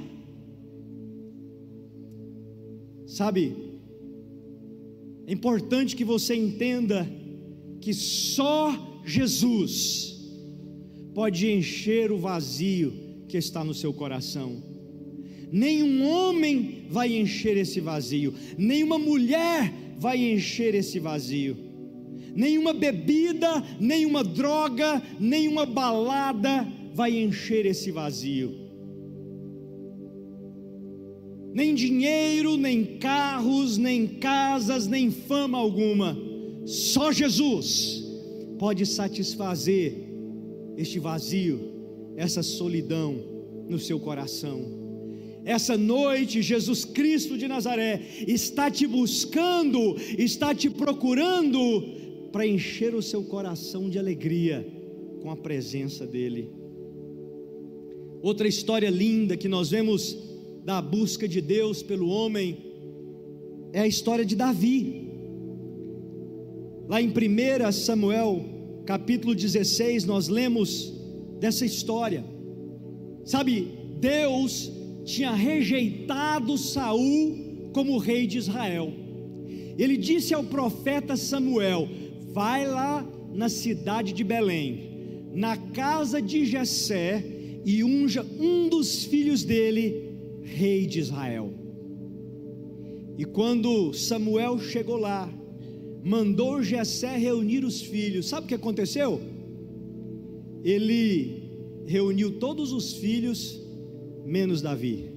Sabe, 3.07 3.55
é 5.27 5.33
importante 5.33 5.95
que 5.95 6.05
você 6.05 6.35
entenda 6.35 7.07
que 7.81 7.93
só 7.93 9.01
Jesus 9.05 10.19
pode 11.15 11.51
encher 11.51 12.11
o 12.11 12.19
vazio 12.19 12.93
que 13.29 13.37
está 13.37 13.63
no 13.63 13.75
seu 13.75 13.93
coração. 13.93 14.72
Nenhum 15.53 16.09
homem 16.09 16.87
vai 16.89 17.15
encher 17.15 17.59
esse 17.59 17.79
vazio, 17.79 18.33
nenhuma 18.57 18.99
mulher 18.99 19.71
vai 19.99 20.17
encher 20.33 20.75
esse 20.75 20.99
vazio. 20.99 21.55
Nenhuma 22.35 22.73
bebida, 22.73 23.63
nenhuma 23.79 24.25
droga, 24.25 25.03
nenhuma 25.21 25.67
balada 25.67 26.67
vai 26.95 27.23
encher 27.23 27.67
esse 27.67 27.91
vazio. 27.91 28.63
Nem 31.53 31.75
dinheiro, 31.75 32.57
nem 32.57 32.97
carros, 32.97 33.77
nem 33.77 34.07
casas, 34.07 34.87
nem 34.87 35.11
fama 35.11 35.59
alguma. 35.59 36.17
Só 36.65 37.13
Jesus 37.13 38.03
pode 38.59 38.87
satisfazer 38.87 39.95
este 40.79 40.99
vazio, 40.99 41.61
essa 42.17 42.43
solidão 42.43 43.23
no 43.69 43.79
seu 43.79 44.01
coração. 44.01 44.82
Essa 45.45 45.77
noite, 45.77 46.41
Jesus 46.41 46.85
Cristo 46.85 47.37
de 47.37 47.49
Nazaré 47.49 48.01
está 48.27 48.71
te 48.71 48.87
buscando, 48.87 49.97
está 50.17 50.55
te 50.55 50.71
procurando 50.71 51.85
para 52.31 52.47
encher 52.47 52.95
o 52.95 53.03
seu 53.03 53.25
coração 53.25 53.91
de 53.91 53.99
alegria 53.99 54.67
com 55.21 55.31
a 55.31 55.37
presença 55.37 56.07
dEle. 56.07 56.51
Outra 58.23 58.47
história 58.47 58.89
linda 58.89 59.37
que 59.37 59.49
nós 59.49 59.71
vemos 59.71 60.17
da 60.65 60.81
busca 60.81 61.27
de 61.27 61.41
Deus 61.41 61.83
pelo 61.83 62.09
homem 62.09 62.57
é 63.73 63.81
a 63.81 63.87
história 63.87 64.25
de 64.25 64.37
Davi. 64.37 65.09
Lá 66.89 67.03
em 67.03 67.09
1 67.09 67.73
Samuel, 67.73 68.45
capítulo 68.87 69.35
16, 69.35 70.05
nós 70.05 70.29
lemos 70.29 70.93
dessa 71.41 71.65
história. 71.65 72.25
Sabe, 73.25 73.69
Deus 73.99 74.71
tinha 75.05 75.33
rejeitado 75.33 76.57
Saul 76.57 77.71
como 77.73 77.99
rei 77.99 78.27
de 78.27 78.39
Israel. 78.39 78.93
Ele 79.79 79.97
disse 79.97 80.35
ao 80.35 80.45
profeta 80.45 81.17
Samuel: 81.17 81.89
Vai 82.33 82.67
lá 82.67 83.07
na 83.33 83.49
cidade 83.49 84.13
de 84.13 84.23
Belém, 84.23 85.29
na 85.33 85.57
casa 85.57 86.21
de 86.21 86.45
Jessé, 86.45 87.25
e 87.65 87.83
unja 87.83 88.27
um 88.39 88.69
dos 88.69 89.05
filhos 89.05 89.45
dele 89.45 90.11
rei 90.43 90.87
de 90.87 91.01
Israel. 91.01 91.53
E 93.17 93.25
quando 93.25 93.93
Samuel 93.93 94.59
chegou 94.59 94.97
lá, 94.97 95.33
mandou 96.05 96.63
Jessé 96.63 97.17
reunir 97.17 97.65
os 97.65 97.81
filhos. 97.81 98.29
Sabe 98.29 98.47
o 98.47 98.49
que 98.49 98.55
aconteceu? 98.55 99.21
Ele 100.65 101.43
reuniu 101.87 102.39
todos 102.39 102.73
os 102.73 102.95
filhos 102.95 103.62
menos 104.25 104.63
Davi. 104.63 105.11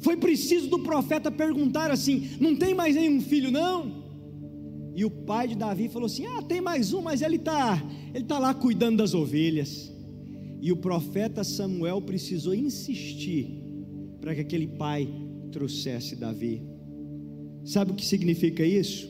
Foi 0.00 0.16
preciso 0.16 0.68
do 0.68 0.80
profeta 0.80 1.30
perguntar 1.30 1.90
assim: 1.90 2.28
"Não 2.40 2.56
tem 2.56 2.74
mais 2.74 2.94
nenhum 2.94 3.20
filho 3.20 3.50
não?" 3.50 4.04
E 4.94 5.04
o 5.04 5.10
pai 5.10 5.48
de 5.48 5.56
Davi 5.56 5.88
falou 5.88 6.06
assim: 6.06 6.26
"Ah, 6.26 6.42
tem 6.42 6.60
mais 6.60 6.92
um, 6.92 7.02
mas 7.02 7.22
ele 7.22 7.36
está, 7.36 7.82
ele 8.14 8.24
tá 8.24 8.38
lá 8.38 8.54
cuidando 8.54 8.98
das 8.98 9.14
ovelhas." 9.14 9.92
E 10.60 10.72
o 10.72 10.76
profeta 10.76 11.44
Samuel 11.44 12.00
precisou 12.02 12.54
insistir 12.54 13.62
para 14.20 14.34
que 14.34 14.40
aquele 14.40 14.66
pai 14.66 15.08
trouxesse 15.52 16.16
Davi. 16.16 16.62
Sabe 17.64 17.92
o 17.92 17.94
que 17.94 18.04
significa 18.04 18.64
isso? 18.64 19.08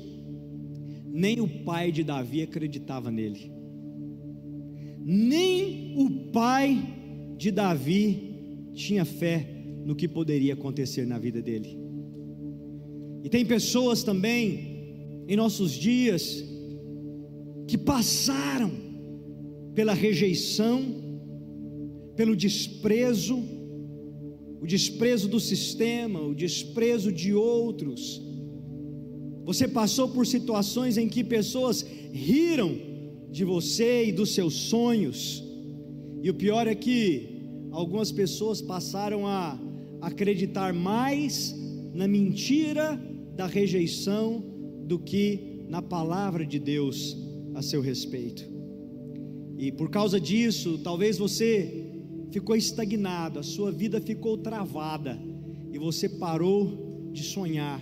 Nem 1.06 1.40
o 1.40 1.48
pai 1.64 1.90
de 1.90 2.04
Davi 2.04 2.42
acreditava 2.42 3.10
nele. 3.10 3.50
Nem 5.02 5.94
o 5.96 6.30
pai 6.32 6.78
de 7.36 7.50
Davi 7.50 8.70
tinha 8.74 9.04
fé 9.04 9.48
no 9.84 9.94
que 9.94 10.08
poderia 10.08 10.54
acontecer 10.54 11.06
na 11.06 11.18
vida 11.18 11.40
dele. 11.40 11.78
E 13.22 13.28
tem 13.28 13.44
pessoas 13.44 14.02
também 14.02 15.24
em 15.28 15.36
nossos 15.36 15.72
dias 15.72 16.44
que 17.66 17.76
passaram 17.76 18.70
pela 19.74 19.92
rejeição, 19.92 20.82
pelo 22.14 22.34
desprezo, 22.34 23.36
o 24.60 24.66
desprezo 24.66 25.28
do 25.28 25.38
sistema, 25.38 26.20
o 26.20 26.34
desprezo 26.34 27.12
de 27.12 27.34
outros. 27.34 28.22
Você 29.44 29.68
passou 29.68 30.08
por 30.08 30.26
situações 30.26 30.96
em 30.96 31.08
que 31.08 31.22
pessoas 31.22 31.86
riram 32.12 32.76
de 33.30 33.44
você 33.44 34.06
e 34.06 34.12
dos 34.12 34.34
seus 34.34 34.54
sonhos. 34.54 35.45
E 36.22 36.30
o 36.30 36.34
pior 36.34 36.66
é 36.66 36.74
que 36.74 37.36
algumas 37.70 38.10
pessoas 38.10 38.62
passaram 38.62 39.26
a 39.26 39.58
acreditar 40.00 40.72
mais 40.72 41.54
na 41.92 42.06
mentira 42.06 43.00
da 43.34 43.46
rejeição 43.46 44.42
do 44.86 44.98
que 44.98 45.64
na 45.68 45.82
palavra 45.82 46.46
de 46.46 46.58
Deus 46.58 47.16
a 47.54 47.62
seu 47.62 47.80
respeito. 47.80 48.44
E 49.58 49.72
por 49.72 49.90
causa 49.90 50.20
disso, 50.20 50.78
talvez 50.82 51.18
você 51.18 51.86
ficou 52.30 52.54
estagnado, 52.56 53.38
a 53.38 53.42
sua 53.42 53.72
vida 53.72 54.00
ficou 54.00 54.36
travada 54.36 55.18
e 55.72 55.78
você 55.78 56.08
parou 56.08 57.10
de 57.12 57.22
sonhar, 57.22 57.80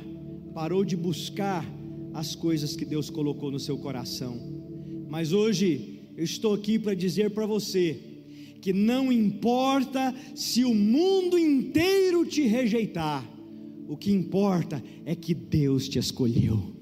parou 0.54 0.84
de 0.84 0.96
buscar 0.96 1.68
as 2.12 2.34
coisas 2.36 2.76
que 2.76 2.84
Deus 2.84 3.10
colocou 3.10 3.50
no 3.50 3.58
seu 3.58 3.76
coração. 3.76 4.38
Mas 5.08 5.32
hoje 5.32 6.00
eu 6.16 6.24
estou 6.24 6.54
aqui 6.54 6.78
para 6.78 6.94
dizer 6.94 7.30
para 7.30 7.46
você 7.46 8.13
que 8.64 8.72
não 8.72 9.12
importa 9.12 10.14
se 10.34 10.64
o 10.64 10.74
mundo 10.74 11.38
inteiro 11.38 12.24
te 12.24 12.46
rejeitar, 12.46 13.22
o 13.86 13.94
que 13.94 14.10
importa 14.10 14.82
é 15.04 15.14
que 15.14 15.34
Deus 15.34 15.86
te 15.86 15.98
escolheu. 15.98 16.74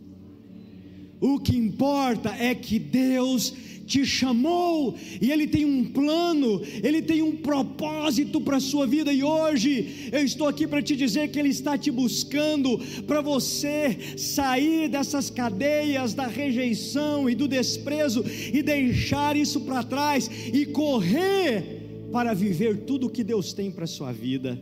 O 1.20 1.40
que 1.40 1.56
importa 1.56 2.30
é 2.36 2.54
que 2.54 2.78
Deus 2.78 3.52
te 3.86 4.04
chamou 4.04 4.94
e 5.20 5.30
Ele 5.30 5.46
tem 5.46 5.64
um 5.64 5.84
plano, 5.84 6.62
Ele 6.82 7.02
tem 7.02 7.22
um 7.22 7.36
propósito 7.36 8.40
para 8.40 8.56
a 8.56 8.60
sua 8.60 8.86
vida. 8.86 9.12
E 9.12 9.22
hoje 9.22 10.08
eu 10.12 10.24
estou 10.24 10.48
aqui 10.48 10.66
para 10.66 10.82
te 10.82 10.96
dizer 10.96 11.28
que 11.30 11.38
Ele 11.38 11.48
está 11.48 11.76
te 11.76 11.90
buscando 11.90 12.78
para 13.06 13.20
você 13.20 14.16
sair 14.16 14.88
dessas 14.88 15.30
cadeias 15.30 16.14
da 16.14 16.26
rejeição 16.26 17.28
e 17.28 17.34
do 17.34 17.46
desprezo 17.46 18.24
e 18.52 18.62
deixar 18.62 19.36
isso 19.36 19.60
para 19.60 19.82
trás 19.82 20.30
e 20.52 20.66
correr 20.66 21.80
para 22.12 22.34
viver 22.34 22.84
tudo 22.84 23.06
o 23.06 23.10
que 23.10 23.24
Deus 23.24 23.52
tem 23.52 23.70
para 23.70 23.84
a 23.84 23.88
sua 23.88 24.12
vida. 24.12 24.60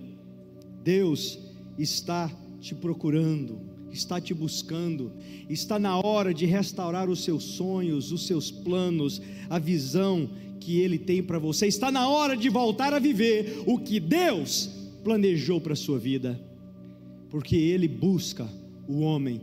Deus 0.83 1.39
está 1.79 2.31
te 2.61 2.75
procurando 2.75 3.70
está 3.93 4.21
te 4.21 4.33
buscando, 4.33 5.13
está 5.49 5.79
na 5.79 5.99
hora 5.99 6.33
de 6.33 6.47
restaurar 6.47 7.09
os 7.09 7.25
seus 7.25 7.45
sonhos, 7.45 8.13
os 8.13 8.27
seus 8.27 8.51
planos, 8.51 9.21
a 9.49 9.59
visão 9.59 10.31
que 10.61 10.79
Ele 10.81 10.99
tem 10.99 11.23
para 11.23 11.39
você, 11.39 11.67
está 11.67 11.91
na 11.91 12.09
hora 12.09 12.37
de 12.37 12.49
voltar 12.49 12.93
a 12.93 12.99
viver 12.99 13.63
o 13.67 13.79
que 13.79 13.99
Deus 13.99 14.71
planejou 15.03 15.61
para 15.61 15.73
a 15.73 15.77
sua 15.77 15.99
vida, 15.99 16.41
porque 17.31 17.57
Ele 17.57 17.89
busca 17.89 18.49
o 18.87 19.01
homem. 19.01 19.41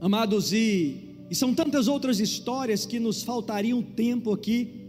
Amados, 0.00 0.52
e, 0.52 0.96
e 1.30 1.34
são 1.34 1.54
tantas 1.54 1.88
outras 1.88 2.20
histórias 2.20 2.86
que 2.86 2.98
nos 2.98 3.22
faltariam 3.22 3.82
tempo 3.82 4.32
aqui, 4.32 4.82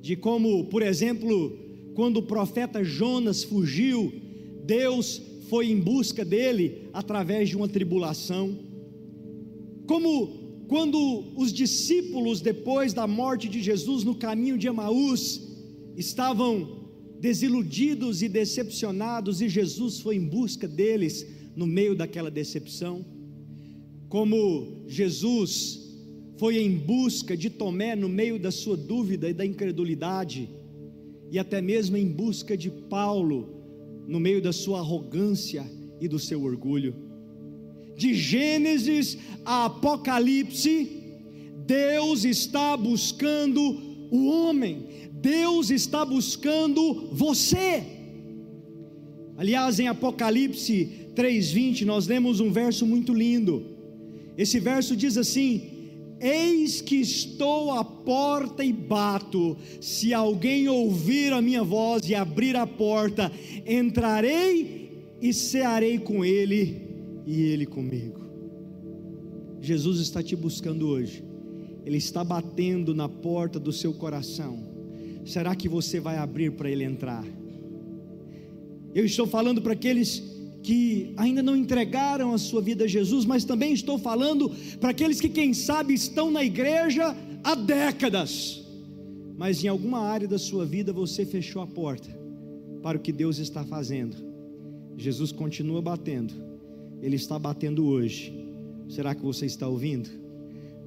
de 0.00 0.16
como, 0.16 0.64
por 0.64 0.82
exemplo, 0.82 1.58
quando 1.94 2.18
o 2.18 2.22
profeta 2.22 2.82
Jonas 2.84 3.44
fugiu, 3.44 4.12
Deus 4.64 5.22
foi 5.54 5.70
em 5.70 5.78
busca 5.78 6.24
dele 6.24 6.88
através 6.92 7.48
de 7.48 7.56
uma 7.56 7.68
tribulação. 7.68 8.58
Como 9.86 10.66
quando 10.66 10.98
os 11.36 11.52
discípulos, 11.52 12.40
depois 12.40 12.92
da 12.92 13.06
morte 13.06 13.48
de 13.48 13.62
Jesus 13.62 14.02
no 14.02 14.16
caminho 14.16 14.58
de 14.58 14.66
Emaús, 14.66 15.40
estavam 15.96 16.90
desiludidos 17.20 18.20
e 18.20 18.28
decepcionados, 18.28 19.40
e 19.40 19.48
Jesus 19.48 20.00
foi 20.00 20.16
em 20.16 20.26
busca 20.26 20.66
deles 20.66 21.24
no 21.54 21.68
meio 21.68 21.94
daquela 21.94 22.32
decepção. 22.32 23.06
Como 24.08 24.82
Jesus 24.88 25.54
foi 26.36 26.58
em 26.58 26.76
busca 26.76 27.36
de 27.36 27.48
Tomé 27.48 27.94
no 27.94 28.08
meio 28.08 28.40
da 28.40 28.50
sua 28.50 28.76
dúvida 28.76 29.30
e 29.30 29.32
da 29.32 29.46
incredulidade, 29.46 30.50
e 31.30 31.38
até 31.38 31.62
mesmo 31.62 31.96
em 31.96 32.08
busca 32.08 32.56
de 32.56 32.72
Paulo 32.72 33.53
no 34.06 34.20
meio 34.20 34.40
da 34.40 34.52
sua 34.52 34.78
arrogância 34.78 35.64
e 36.00 36.08
do 36.08 36.18
seu 36.18 36.42
orgulho. 36.42 36.94
De 37.96 38.14
Gênesis 38.14 39.18
a 39.44 39.66
Apocalipse, 39.66 41.02
Deus 41.66 42.24
está 42.24 42.76
buscando 42.76 43.60
o 44.10 44.26
homem, 44.26 44.86
Deus 45.12 45.70
está 45.70 46.04
buscando 46.04 47.08
você. 47.12 47.82
Aliás, 49.36 49.80
em 49.80 49.88
Apocalipse 49.88 51.08
3:20 51.14 51.84
nós 51.84 52.06
lemos 52.06 52.40
um 52.40 52.50
verso 52.50 52.86
muito 52.86 53.12
lindo. 53.12 53.74
Esse 54.36 54.58
verso 54.60 54.96
diz 54.96 55.16
assim: 55.16 55.73
Eis 56.20 56.80
que 56.80 56.96
estou 56.96 57.70
à 57.72 57.84
porta 57.84 58.64
e 58.64 58.72
bato. 58.72 59.56
Se 59.80 60.14
alguém 60.14 60.68
ouvir 60.68 61.32
a 61.32 61.42
minha 61.42 61.62
voz 61.62 62.08
e 62.08 62.14
abrir 62.14 62.56
a 62.56 62.66
porta, 62.66 63.30
entrarei 63.66 65.06
e 65.20 65.32
cearei 65.32 65.98
com 65.98 66.24
ele 66.24 66.82
e 67.26 67.42
ele 67.42 67.66
comigo. 67.66 68.24
Jesus 69.60 69.98
está 70.00 70.22
te 70.22 70.36
buscando 70.36 70.88
hoje. 70.88 71.24
Ele 71.84 71.98
está 71.98 72.22
batendo 72.22 72.94
na 72.94 73.08
porta 73.08 73.58
do 73.58 73.72
seu 73.72 73.92
coração. 73.92 74.58
Será 75.24 75.54
que 75.54 75.68
você 75.68 76.00
vai 76.00 76.16
abrir 76.18 76.52
para 76.52 76.70
ele 76.70 76.84
entrar? 76.84 77.24
Eu 78.94 79.04
estou 79.04 79.26
falando 79.26 79.60
para 79.60 79.72
aqueles 79.72 80.33
que 80.64 81.12
ainda 81.18 81.42
não 81.42 81.54
entregaram 81.54 82.32
a 82.32 82.38
sua 82.38 82.62
vida 82.62 82.84
a 82.84 82.88
Jesus, 82.88 83.26
mas 83.26 83.44
também 83.44 83.74
estou 83.74 83.98
falando 83.98 84.50
para 84.80 84.90
aqueles 84.90 85.20
que, 85.20 85.28
quem 85.28 85.52
sabe, 85.52 85.92
estão 85.92 86.30
na 86.30 86.42
igreja 86.42 87.14
há 87.44 87.54
décadas, 87.54 88.64
mas 89.36 89.62
em 89.62 89.68
alguma 89.68 89.98
área 89.98 90.26
da 90.26 90.38
sua 90.38 90.64
vida 90.64 90.90
você 90.90 91.26
fechou 91.26 91.60
a 91.60 91.66
porta 91.66 92.08
para 92.82 92.96
o 92.96 93.00
que 93.00 93.12
Deus 93.12 93.38
está 93.38 93.62
fazendo. 93.62 94.16
Jesus 94.96 95.30
continua 95.32 95.82
batendo, 95.82 96.32
Ele 97.02 97.16
está 97.16 97.38
batendo 97.38 97.84
hoje. 97.84 98.32
Será 98.88 99.14
que 99.14 99.22
você 99.22 99.44
está 99.44 99.68
ouvindo? 99.68 100.08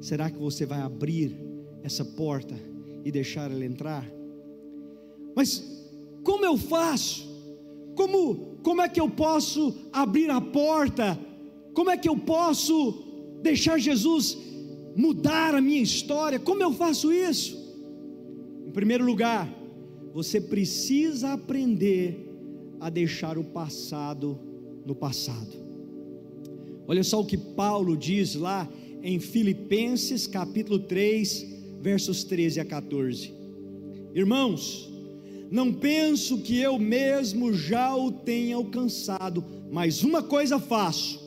Será 0.01 0.31
que 0.31 0.39
você 0.39 0.65
vai 0.65 0.81
abrir 0.81 1.35
essa 1.83 2.03
porta 2.03 2.55
e 3.05 3.11
deixar 3.11 3.51
ela 3.51 3.63
entrar? 3.63 4.09
Mas 5.35 5.63
como 6.23 6.43
eu 6.43 6.57
faço? 6.57 7.26
Como 7.97 8.57
como 8.61 8.81
é 8.81 8.89
que 8.89 8.99
eu 8.99 9.09
posso 9.09 9.73
abrir 9.91 10.29
a 10.29 10.39
porta? 10.41 11.17
Como 11.73 11.89
é 11.89 11.97
que 11.97 12.09
eu 12.09 12.17
posso 12.17 13.03
deixar 13.41 13.79
Jesus 13.79 14.37
mudar 14.95 15.55
a 15.55 15.61
minha 15.61 15.81
história? 15.81 16.37
Como 16.37 16.61
eu 16.61 16.73
faço 16.73 17.13
isso? 17.13 17.57
Em 18.67 18.71
primeiro 18.71 19.05
lugar, 19.05 19.49
você 20.13 20.41
precisa 20.41 21.33
aprender 21.33 22.27
a 22.79 22.89
deixar 22.89 23.37
o 23.37 23.43
passado 23.43 24.37
no 24.85 24.93
passado. 24.93 25.55
Olha 26.87 27.03
só 27.03 27.21
o 27.21 27.25
que 27.25 27.37
Paulo 27.37 27.95
diz 27.95 28.35
lá 28.35 28.67
em 29.01 29.19
Filipenses 29.19 30.27
capítulo 30.27 30.79
3, 30.79 31.45
versos 31.81 32.23
13 32.25 32.59
a 32.59 32.65
14. 32.65 33.33
Irmãos, 34.13 34.91
não 35.49 35.73
penso 35.73 36.39
que 36.39 36.59
eu 36.59 36.77
mesmo 36.77 37.53
já 37.53 37.95
o 37.95 38.11
tenha 38.11 38.55
alcançado, 38.55 39.43
mas 39.71 40.03
uma 40.03 40.21
coisa 40.21 40.59
faço, 40.59 41.19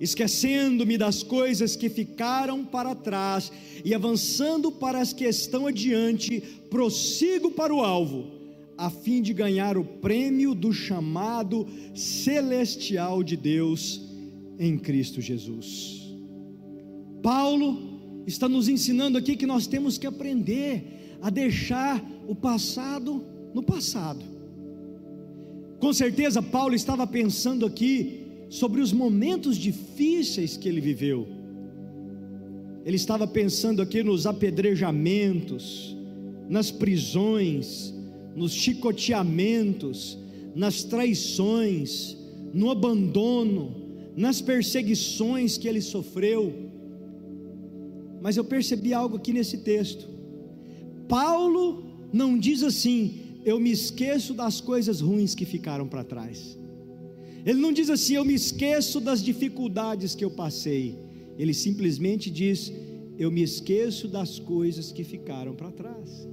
esquecendo-me 0.00 0.98
das 0.98 1.22
coisas 1.22 1.74
que 1.74 1.88
ficaram 1.88 2.64
para 2.64 2.94
trás 2.94 3.50
e 3.84 3.94
avançando 3.94 4.70
para 4.70 5.00
as 5.00 5.12
que 5.12 5.24
estão 5.24 5.66
adiante, 5.66 6.40
prossigo 6.68 7.50
para 7.50 7.74
o 7.74 7.82
alvo, 7.82 8.30
a 8.76 8.90
fim 8.90 9.22
de 9.22 9.32
ganhar 9.32 9.78
o 9.78 9.84
prêmio 9.84 10.54
do 10.54 10.72
chamado 10.72 11.66
celestial 11.94 13.22
de 13.22 13.36
Deus 13.36 14.02
em 14.58 14.78
Cristo 14.78 15.20
Jesus. 15.20 16.14
Paulo 17.22 17.96
está 18.26 18.48
nos 18.48 18.68
ensinando 18.68 19.16
aqui 19.16 19.34
que 19.34 19.46
nós 19.46 19.66
temos 19.66 19.96
que 19.96 20.06
aprender 20.06 21.16
a 21.22 21.30
deixar 21.30 22.04
o 22.28 22.34
passado 22.34 23.24
no 23.56 23.62
passado. 23.62 24.22
Com 25.80 25.90
certeza, 25.90 26.42
Paulo 26.42 26.74
estava 26.74 27.06
pensando 27.06 27.64
aqui 27.64 28.20
sobre 28.50 28.82
os 28.82 28.92
momentos 28.92 29.56
difíceis 29.56 30.58
que 30.58 30.68
ele 30.68 30.80
viveu. 30.80 31.26
Ele 32.84 32.96
estava 32.96 33.26
pensando 33.26 33.80
aqui 33.80 34.02
nos 34.02 34.26
apedrejamentos, 34.26 35.96
nas 36.50 36.70
prisões, 36.70 37.94
nos 38.34 38.52
chicoteamentos, 38.52 40.18
nas 40.54 40.84
traições, 40.84 42.14
no 42.52 42.70
abandono, 42.70 43.74
nas 44.14 44.42
perseguições 44.42 45.56
que 45.56 45.66
ele 45.66 45.80
sofreu. 45.80 46.52
Mas 48.20 48.36
eu 48.36 48.44
percebi 48.44 48.92
algo 48.92 49.16
aqui 49.16 49.32
nesse 49.32 49.58
texto. 49.58 50.06
Paulo 51.08 51.84
não 52.12 52.38
diz 52.38 52.62
assim: 52.62 53.25
eu 53.46 53.60
me 53.60 53.70
esqueço 53.70 54.34
das 54.34 54.60
coisas 54.60 55.00
ruins 55.00 55.32
que 55.32 55.44
ficaram 55.44 55.86
para 55.86 56.02
trás. 56.02 56.58
Ele 57.44 57.60
não 57.60 57.70
diz 57.70 57.88
assim, 57.88 58.14
eu 58.16 58.24
me 58.24 58.34
esqueço 58.34 59.00
das 59.00 59.22
dificuldades 59.22 60.16
que 60.16 60.24
eu 60.24 60.32
passei. 60.32 60.98
Ele 61.38 61.54
simplesmente 61.54 62.28
diz, 62.28 62.72
eu 63.16 63.30
me 63.30 63.44
esqueço 63.44 64.08
das 64.08 64.40
coisas 64.40 64.90
que 64.90 65.04
ficaram 65.04 65.54
para 65.54 65.70
trás. 65.70 66.26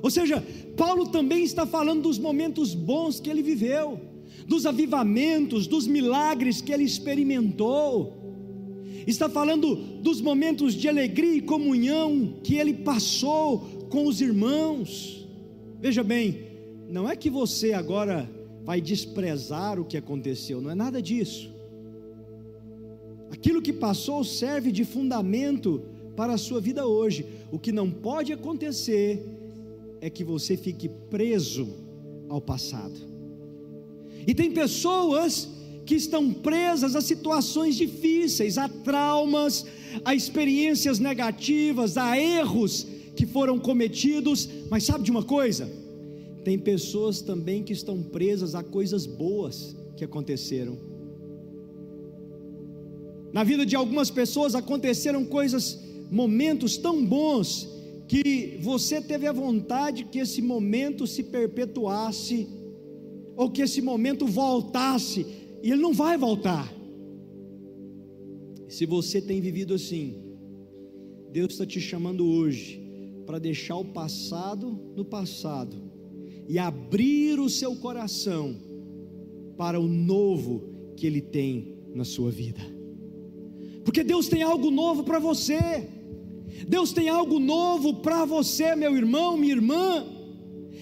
Ou 0.00 0.10
seja, 0.10 0.42
Paulo 0.74 1.08
também 1.08 1.44
está 1.44 1.66
falando 1.66 2.04
dos 2.04 2.18
momentos 2.18 2.74
bons 2.74 3.20
que 3.20 3.28
ele 3.28 3.42
viveu, 3.42 4.00
dos 4.46 4.64
avivamentos, 4.64 5.66
dos 5.66 5.86
milagres 5.86 6.62
que 6.62 6.72
ele 6.72 6.84
experimentou. 6.84 8.16
Está 9.06 9.28
falando 9.28 9.76
dos 10.00 10.22
momentos 10.22 10.72
de 10.72 10.88
alegria 10.88 11.34
e 11.34 11.42
comunhão 11.42 12.38
que 12.42 12.54
ele 12.54 12.72
passou 12.72 13.86
com 13.90 14.06
os 14.06 14.22
irmãos. 14.22 15.17
Veja 15.80 16.02
bem, 16.02 16.46
não 16.88 17.08
é 17.08 17.14
que 17.14 17.30
você 17.30 17.72
agora 17.72 18.28
vai 18.64 18.80
desprezar 18.80 19.78
o 19.78 19.84
que 19.84 19.96
aconteceu, 19.96 20.60
não 20.60 20.70
é 20.70 20.74
nada 20.74 21.00
disso. 21.00 21.50
Aquilo 23.30 23.62
que 23.62 23.72
passou 23.72 24.24
serve 24.24 24.72
de 24.72 24.84
fundamento 24.84 25.82
para 26.16 26.32
a 26.32 26.38
sua 26.38 26.60
vida 26.60 26.86
hoje. 26.86 27.24
O 27.52 27.58
que 27.58 27.70
não 27.70 27.90
pode 27.90 28.32
acontecer 28.32 29.24
é 30.00 30.10
que 30.10 30.24
você 30.24 30.56
fique 30.56 30.88
preso 30.88 31.68
ao 32.28 32.40
passado. 32.40 32.98
E 34.26 34.34
tem 34.34 34.50
pessoas 34.50 35.48
que 35.86 35.94
estão 35.94 36.32
presas 36.32 36.96
a 36.96 37.00
situações 37.00 37.76
difíceis, 37.76 38.58
a 38.58 38.68
traumas, 38.68 39.64
a 40.04 40.14
experiências 40.14 40.98
negativas, 40.98 41.96
a 41.96 42.18
erros 42.18 42.86
que 43.18 43.26
foram 43.26 43.58
cometidos, 43.58 44.48
mas 44.70 44.84
sabe 44.84 45.02
de 45.02 45.10
uma 45.10 45.24
coisa? 45.24 45.68
Tem 46.44 46.56
pessoas 46.56 47.20
também 47.20 47.64
que 47.64 47.72
estão 47.72 48.00
presas 48.00 48.54
a 48.54 48.62
coisas 48.62 49.06
boas 49.06 49.76
que 49.96 50.04
aconteceram. 50.04 50.78
Na 53.32 53.42
vida 53.42 53.66
de 53.66 53.74
algumas 53.74 54.08
pessoas 54.08 54.54
aconteceram 54.54 55.24
coisas, 55.24 55.80
momentos 56.08 56.76
tão 56.76 57.04
bons, 57.04 57.68
que 58.06 58.56
você 58.62 59.00
teve 59.00 59.26
a 59.26 59.32
vontade 59.32 60.04
que 60.04 60.20
esse 60.20 60.40
momento 60.40 61.04
se 61.04 61.24
perpetuasse, 61.24 62.46
ou 63.36 63.50
que 63.50 63.62
esse 63.62 63.82
momento 63.82 64.26
voltasse, 64.28 65.26
e 65.60 65.72
ele 65.72 65.82
não 65.82 65.92
vai 65.92 66.16
voltar. 66.16 66.72
Se 68.68 68.86
você 68.86 69.20
tem 69.20 69.40
vivido 69.40 69.74
assim, 69.74 70.14
Deus 71.32 71.54
está 71.54 71.66
te 71.66 71.80
chamando 71.80 72.24
hoje 72.24 72.87
para 73.28 73.38
deixar 73.38 73.76
o 73.76 73.84
passado 73.84 74.80
no 74.96 75.04
passado 75.04 75.76
e 76.48 76.58
abrir 76.58 77.38
o 77.38 77.50
seu 77.50 77.76
coração 77.76 78.56
para 79.54 79.78
o 79.78 79.86
novo 79.86 80.94
que 80.96 81.06
Ele 81.06 81.20
tem 81.20 81.76
na 81.94 82.06
sua 82.06 82.30
vida. 82.30 82.58
Porque 83.84 84.02
Deus 84.02 84.28
tem 84.28 84.42
algo 84.42 84.70
novo 84.70 85.04
para 85.04 85.18
você. 85.18 85.90
Deus 86.66 86.90
tem 86.90 87.10
algo 87.10 87.38
novo 87.38 87.96
para 87.96 88.24
você, 88.24 88.74
meu 88.74 88.96
irmão, 88.96 89.36
minha 89.36 89.52
irmã. 89.52 90.06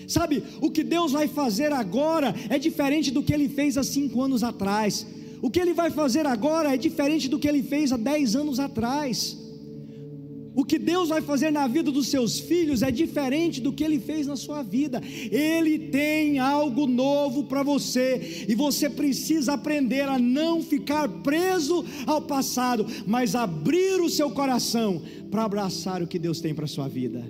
Sabe, 0.07 0.41
o 0.61 0.71
que 0.71 0.85
Deus 0.85 1.11
vai 1.11 1.27
fazer 1.27 1.73
agora 1.73 2.33
é 2.49 2.61
diferente 2.61 3.11
do 3.11 3.25
que 3.25 3.35
Ele 3.35 3.49
fez 3.49 3.77
há 3.77 3.83
cinco 3.83 4.23
anos 4.23 4.45
atrás. 4.45 5.05
O 5.43 5.51
que 5.51 5.59
Ele 5.59 5.75
vai 5.75 5.91
fazer 5.91 6.25
agora 6.27 6.73
é 6.73 6.77
diferente 6.77 7.29
do 7.29 7.41
que 7.41 7.49
Ele 7.49 7.65
fez 7.65 7.91
há 7.91 7.97
dez 7.97 8.37
anos 8.37 8.61
atrás. 8.61 9.46
O 10.57 10.65
que 10.65 10.79
Deus 10.79 11.11
vai 11.11 11.21
fazer 11.21 11.51
na 11.51 11.69
vida 11.69 11.93
dos 11.93 12.09
seus 12.09 12.41
filhos 12.41 12.83
é 12.83 12.91
diferente 12.91 13.61
do 13.61 13.75
que 13.75 13.85
Ele 13.85 14.01
fez 14.01 14.27
na 14.27 14.37
sua 14.37 14.63
vida. 14.63 15.03
Ele 15.31 15.79
tem 15.79 16.39
algo 16.39 16.87
novo 16.87 17.45
para 17.45 17.63
você 17.63 18.47
e 18.49 18.55
você 18.55 18.89
precisa 18.89 19.53
aprender 19.53 20.09
a 20.09 20.19
não 20.19 20.63
ficar 20.63 21.07
preso 21.23 21.85
ao 22.07 22.23
passado, 22.23 22.87
mas 23.07 23.35
abrir 23.35 24.01
o 24.01 24.09
seu 24.09 24.31
coração 24.31 25.03
para 25.31 25.45
abraçar 25.45 26.03
o 26.03 26.07
que 26.07 26.19
Deus 26.19 26.41
tem 26.41 26.55
para 26.55 26.65
a 26.65 26.69
sua 26.69 26.89
vida. 26.89 27.23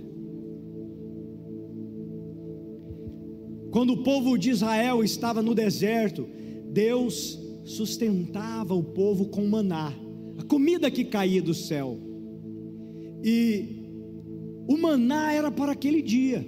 Quando 3.72 3.94
o 3.94 4.04
povo 4.04 4.38
de 4.38 4.50
Israel 4.50 5.02
estava 5.02 5.42
no 5.42 5.52
deserto, 5.52 6.28
Deus 6.70 7.40
sustentava 7.64 8.72
o 8.72 8.84
povo 8.84 9.26
com 9.26 9.44
maná, 9.48 9.92
a 10.38 10.44
comida 10.44 10.88
que 10.92 11.04
caía 11.04 11.42
do 11.42 11.52
céu. 11.52 12.05
E 13.22 13.86
o 14.68 14.76
maná 14.76 15.32
era 15.32 15.50
para 15.50 15.72
aquele 15.72 16.02
dia. 16.02 16.46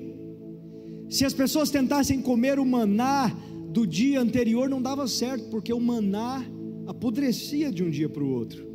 Se 1.09 1.25
as 1.25 1.33
pessoas 1.33 1.71
tentassem 1.71 2.21
comer 2.21 2.59
o 2.59 2.67
maná 2.67 3.29
do 3.71 3.87
dia 3.87 4.21
anterior, 4.21 4.69
não 4.69 4.83
dava 4.83 5.07
certo, 5.07 5.49
porque 5.51 5.73
o 5.73 5.81
maná 5.81 6.45
apodrecia 6.87 7.71
de 7.71 7.83
um 7.83 7.91
dia 7.91 8.09
para 8.09 8.23
o 8.23 8.31
outro. 8.31 8.67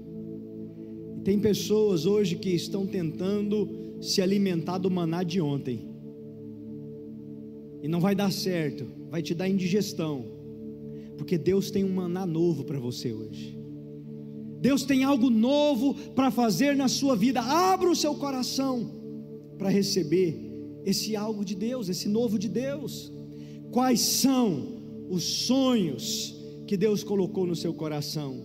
E 1.18 1.22
tem 1.22 1.40
pessoas 1.40 2.06
hoje 2.06 2.36
que 2.36 2.50
estão 2.50 2.86
tentando 2.86 3.70
se 4.02 4.22
alimentar 4.22 4.78
do 4.78 4.90
maná 4.90 5.24
de 5.24 5.40
ontem. 5.40 5.88
E 7.82 7.88
não 7.88 8.00
vai 8.00 8.16
dar 8.16 8.32
certo, 8.32 8.86
vai 9.10 9.22
te 9.22 9.34
dar 9.34 9.50
indigestão. 9.50 10.26
Porque 11.18 11.38
Deus 11.38 11.70
tem 11.70 11.84
um 11.84 11.94
maná 11.94 12.26
novo 12.26 12.64
para 12.64 12.80
você 12.80 13.12
hoje. 13.12 13.63
Deus 14.64 14.84
tem 14.84 15.04
algo 15.04 15.30
novo 15.30 15.94
para 16.16 16.32
fazer 16.32 16.74
na 16.74 16.88
sua 16.88 17.18
vida. 17.18 17.42
Abra 17.42 17.90
o 17.92 17.96
seu 18.04 18.16
coração 18.16 18.90
para 19.58 19.68
receber 19.68 20.30
esse 20.86 21.18
algo 21.18 21.44
de 21.44 21.54
Deus, 21.54 21.90
esse 21.90 22.08
novo 22.08 22.40
de 22.40 22.48
Deus. 22.48 23.12
Quais 23.72 24.00
são 24.00 24.82
os 25.10 25.22
sonhos 25.22 26.34
que 26.66 26.78
Deus 26.78 27.04
colocou 27.04 27.46
no 27.46 27.58
seu 27.58 27.74
coração? 27.74 28.38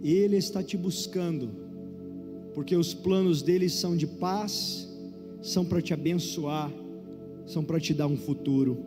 Ele 0.00 0.36
está 0.36 0.62
te 0.62 0.76
buscando, 0.76 1.50
porque 2.54 2.76
os 2.76 2.94
planos 2.94 3.42
dele 3.42 3.68
são 3.68 3.96
de 3.96 4.06
paz, 4.06 4.88
são 5.42 5.64
para 5.64 5.82
te 5.82 5.92
abençoar, 5.92 6.72
são 7.46 7.64
para 7.64 7.80
te 7.80 7.92
dar 7.92 8.06
um 8.06 8.16
futuro. 8.16 8.78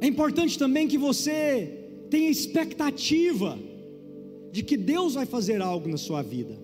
É 0.00 0.06
importante 0.06 0.58
também 0.58 0.88
que 0.88 0.96
você 0.96 1.83
tenha 2.10 2.30
expectativa 2.30 3.58
de 4.52 4.62
que 4.62 4.76
Deus 4.76 5.14
vai 5.14 5.26
fazer 5.26 5.60
algo 5.60 5.88
na 5.88 5.96
sua 5.96 6.22
vida. 6.22 6.56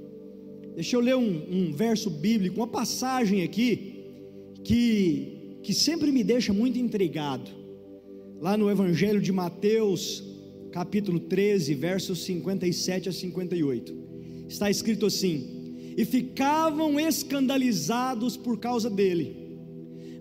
Deixa 0.74 0.96
eu 0.96 1.00
ler 1.00 1.16
um, 1.16 1.42
um 1.50 1.72
verso 1.72 2.09
bíblico, 2.09 2.57
uma 2.57 2.66
passagem 2.66 3.42
aqui, 3.42 4.05
que, 4.62 5.59
que 5.62 5.74
sempre 5.74 6.12
me 6.12 6.22
deixa 6.22 6.53
muito 6.53 6.79
intrigado. 6.79 7.50
Lá 8.40 8.57
no 8.57 8.70
Evangelho 8.70 9.20
de 9.20 9.33
Mateus, 9.33 10.22
capítulo 10.70 11.20
13, 11.20 11.74
versos 11.74 12.22
57 12.24 13.09
a 13.09 13.12
58, 13.12 13.94
está 14.48 14.70
escrito 14.70 15.07
assim: 15.07 15.92
E 15.96 16.05
ficavam 16.05 16.98
escandalizados 16.98 18.37
por 18.37 18.59
causa 18.59 18.88
dele. 18.88 19.37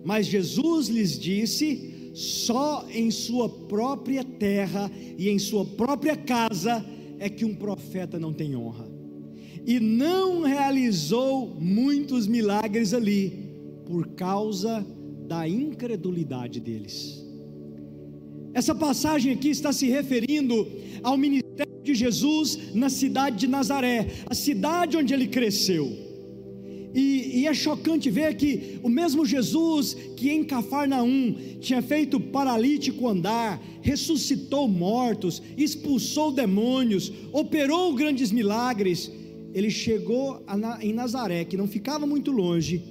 Mas 0.04 0.26
Jesus 0.26 0.88
lhes 0.88 1.18
disse: 1.18 1.99
só 2.12 2.86
em 2.92 3.10
sua 3.10 3.48
própria 3.48 4.24
terra 4.24 4.90
e 5.16 5.28
em 5.28 5.38
sua 5.38 5.64
própria 5.64 6.16
casa 6.16 6.84
é 7.18 7.28
que 7.28 7.44
um 7.44 7.54
profeta 7.54 8.18
não 8.18 8.32
tem 8.32 8.56
honra. 8.56 8.88
E 9.66 9.78
não 9.78 10.42
realizou 10.42 11.54
muitos 11.60 12.26
milagres 12.26 12.94
ali 12.94 13.50
por 13.86 14.08
causa 14.08 14.84
da 15.28 15.46
incredulidade 15.46 16.60
deles. 16.60 17.24
Essa 18.52 18.74
passagem 18.74 19.32
aqui 19.32 19.50
está 19.50 19.72
se 19.72 19.86
referindo 19.88 20.66
ao 21.02 21.16
ministério 21.16 21.82
de 21.82 21.94
Jesus 21.94 22.74
na 22.74 22.88
cidade 22.88 23.36
de 23.36 23.46
Nazaré, 23.46 24.08
a 24.26 24.34
cidade 24.34 24.96
onde 24.96 25.14
ele 25.14 25.28
cresceu. 25.28 26.09
E, 26.94 27.40
e, 27.40 27.46
é 27.46 27.54
chocante 27.54 28.10
ver 28.10 28.34
que 28.34 28.80
o 28.82 28.88
mesmo 28.88 29.24
Jesus 29.24 29.94
que 30.16 30.30
em 30.30 30.42
Cafarnaum 30.42 31.36
tinha 31.60 31.80
feito 31.80 32.18
paralítico 32.18 33.06
andar, 33.06 33.62
ressuscitou 33.80 34.66
mortos, 34.66 35.40
expulsou 35.56 36.32
demônios, 36.32 37.12
operou 37.32 37.94
grandes 37.94 38.32
milagres, 38.32 39.10
ele 39.54 39.70
chegou 39.70 40.42
a, 40.46 40.84
em 40.84 40.92
Nazaré, 40.92 41.44
que 41.44 41.56
não 41.56 41.68
ficava 41.68 42.06
muito 42.06 42.32
longe, 42.32 42.82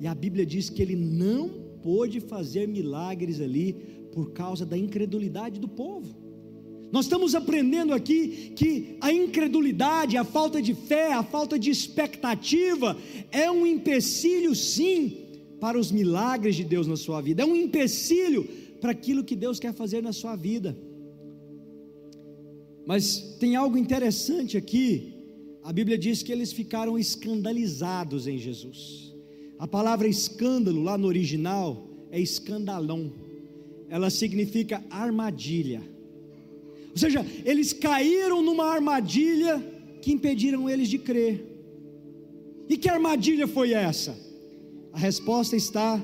e 0.00 0.06
a 0.06 0.14
Bíblia 0.14 0.44
diz 0.44 0.68
que 0.68 0.82
ele 0.82 0.96
não 0.96 1.48
pôde 1.82 2.20
fazer 2.20 2.66
milagres 2.66 3.40
ali 3.40 3.72
por 4.12 4.32
causa 4.32 4.66
da 4.66 4.76
incredulidade 4.76 5.60
do 5.60 5.68
povo. 5.68 6.23
Nós 6.94 7.06
estamos 7.06 7.34
aprendendo 7.34 7.92
aqui 7.92 8.52
que 8.54 8.96
a 9.00 9.12
incredulidade, 9.12 10.16
a 10.16 10.22
falta 10.22 10.62
de 10.62 10.74
fé, 10.74 11.12
a 11.12 11.24
falta 11.24 11.58
de 11.58 11.68
expectativa 11.68 12.96
é 13.32 13.50
um 13.50 13.66
empecilho, 13.66 14.54
sim, 14.54 15.16
para 15.58 15.76
os 15.76 15.90
milagres 15.90 16.54
de 16.54 16.62
Deus 16.62 16.86
na 16.86 16.96
sua 16.96 17.20
vida, 17.20 17.42
é 17.42 17.44
um 17.44 17.56
empecilho 17.56 18.44
para 18.80 18.92
aquilo 18.92 19.24
que 19.24 19.34
Deus 19.34 19.58
quer 19.58 19.74
fazer 19.74 20.04
na 20.04 20.12
sua 20.12 20.36
vida. 20.36 20.78
Mas 22.86 23.34
tem 23.40 23.56
algo 23.56 23.76
interessante 23.76 24.56
aqui, 24.56 25.14
a 25.64 25.72
Bíblia 25.72 25.98
diz 25.98 26.22
que 26.22 26.30
eles 26.30 26.52
ficaram 26.52 26.96
escandalizados 26.96 28.28
em 28.28 28.38
Jesus. 28.38 29.12
A 29.58 29.66
palavra 29.66 30.06
escândalo 30.06 30.80
lá 30.80 30.96
no 30.96 31.08
original 31.08 31.88
é 32.12 32.20
escandalão, 32.20 33.12
ela 33.88 34.10
significa 34.10 34.80
armadilha 34.88 35.92
ou 36.94 36.98
seja, 36.98 37.26
eles 37.44 37.72
caíram 37.72 38.40
numa 38.40 38.66
armadilha 38.66 39.60
que 40.00 40.12
impediram 40.12 40.70
eles 40.70 40.88
de 40.88 40.96
crer. 40.96 41.44
E 42.68 42.76
que 42.76 42.88
armadilha 42.88 43.48
foi 43.48 43.72
essa? 43.72 44.16
A 44.92 44.98
resposta 44.98 45.56
está 45.56 46.00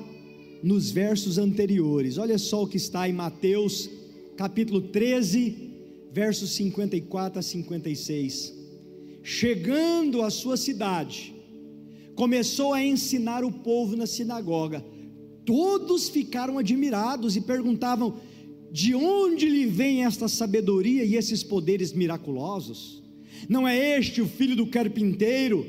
nos 0.61 0.91
versos 0.91 1.37
anteriores. 1.37 2.17
Olha 2.17 2.37
só 2.37 2.63
o 2.63 2.67
que 2.67 2.75
está 2.75 3.07
em 3.07 3.13
Mateus, 3.13 3.89
capítulo 4.35 4.81
13, 4.81 5.71
versos 6.11 6.51
54 6.51 7.39
a 7.39 7.41
56. 7.41 8.53
Chegando 9.23 10.21
à 10.21 10.29
sua 10.29 10.57
cidade, 10.57 11.33
começou 12.15 12.73
a 12.73 12.83
ensinar 12.83 13.45
o 13.45 13.51
povo 13.51 13.95
na 13.95 14.05
sinagoga. 14.05 14.83
Todos 15.45 16.09
ficaram 16.09 16.57
admirados 16.57 17.37
e 17.37 17.41
perguntavam: 17.41 18.17
de 18.71 18.95
onde 18.95 19.49
lhe 19.49 19.65
vem 19.65 20.05
esta 20.05 20.29
sabedoria 20.29 21.03
e 21.03 21.15
esses 21.15 21.43
poderes 21.43 21.91
miraculosos? 21.91 23.03
Não 23.49 23.67
é 23.67 23.97
este 23.97 24.21
o 24.21 24.27
filho 24.27 24.55
do 24.55 24.67
carpinteiro? 24.67 25.65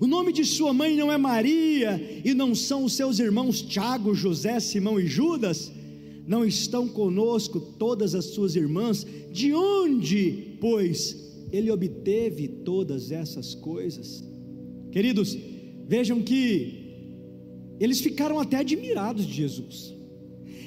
O 0.00 0.06
nome 0.06 0.32
de 0.32 0.44
sua 0.44 0.72
mãe 0.72 0.96
não 0.96 1.12
é 1.12 1.18
Maria, 1.18 2.20
e 2.24 2.32
não 2.32 2.54
são 2.54 2.84
os 2.84 2.94
seus 2.94 3.18
irmãos 3.18 3.60
Tiago, 3.60 4.14
José, 4.14 4.58
Simão 4.58 4.98
e 4.98 5.06
Judas? 5.06 5.70
Não 6.26 6.44
estão 6.44 6.88
conosco 6.88 7.60
todas 7.60 8.14
as 8.14 8.26
suas 8.26 8.56
irmãs? 8.56 9.06
De 9.30 9.52
onde, 9.52 10.56
pois, 10.60 11.16
ele 11.52 11.70
obteve 11.70 12.48
todas 12.48 13.10
essas 13.10 13.54
coisas? 13.54 14.24
Queridos, 14.90 15.36
vejam 15.86 16.22
que 16.22 16.86
eles 17.78 18.00
ficaram 18.00 18.40
até 18.40 18.56
admirados 18.58 19.26
de 19.26 19.34
Jesus, 19.34 19.94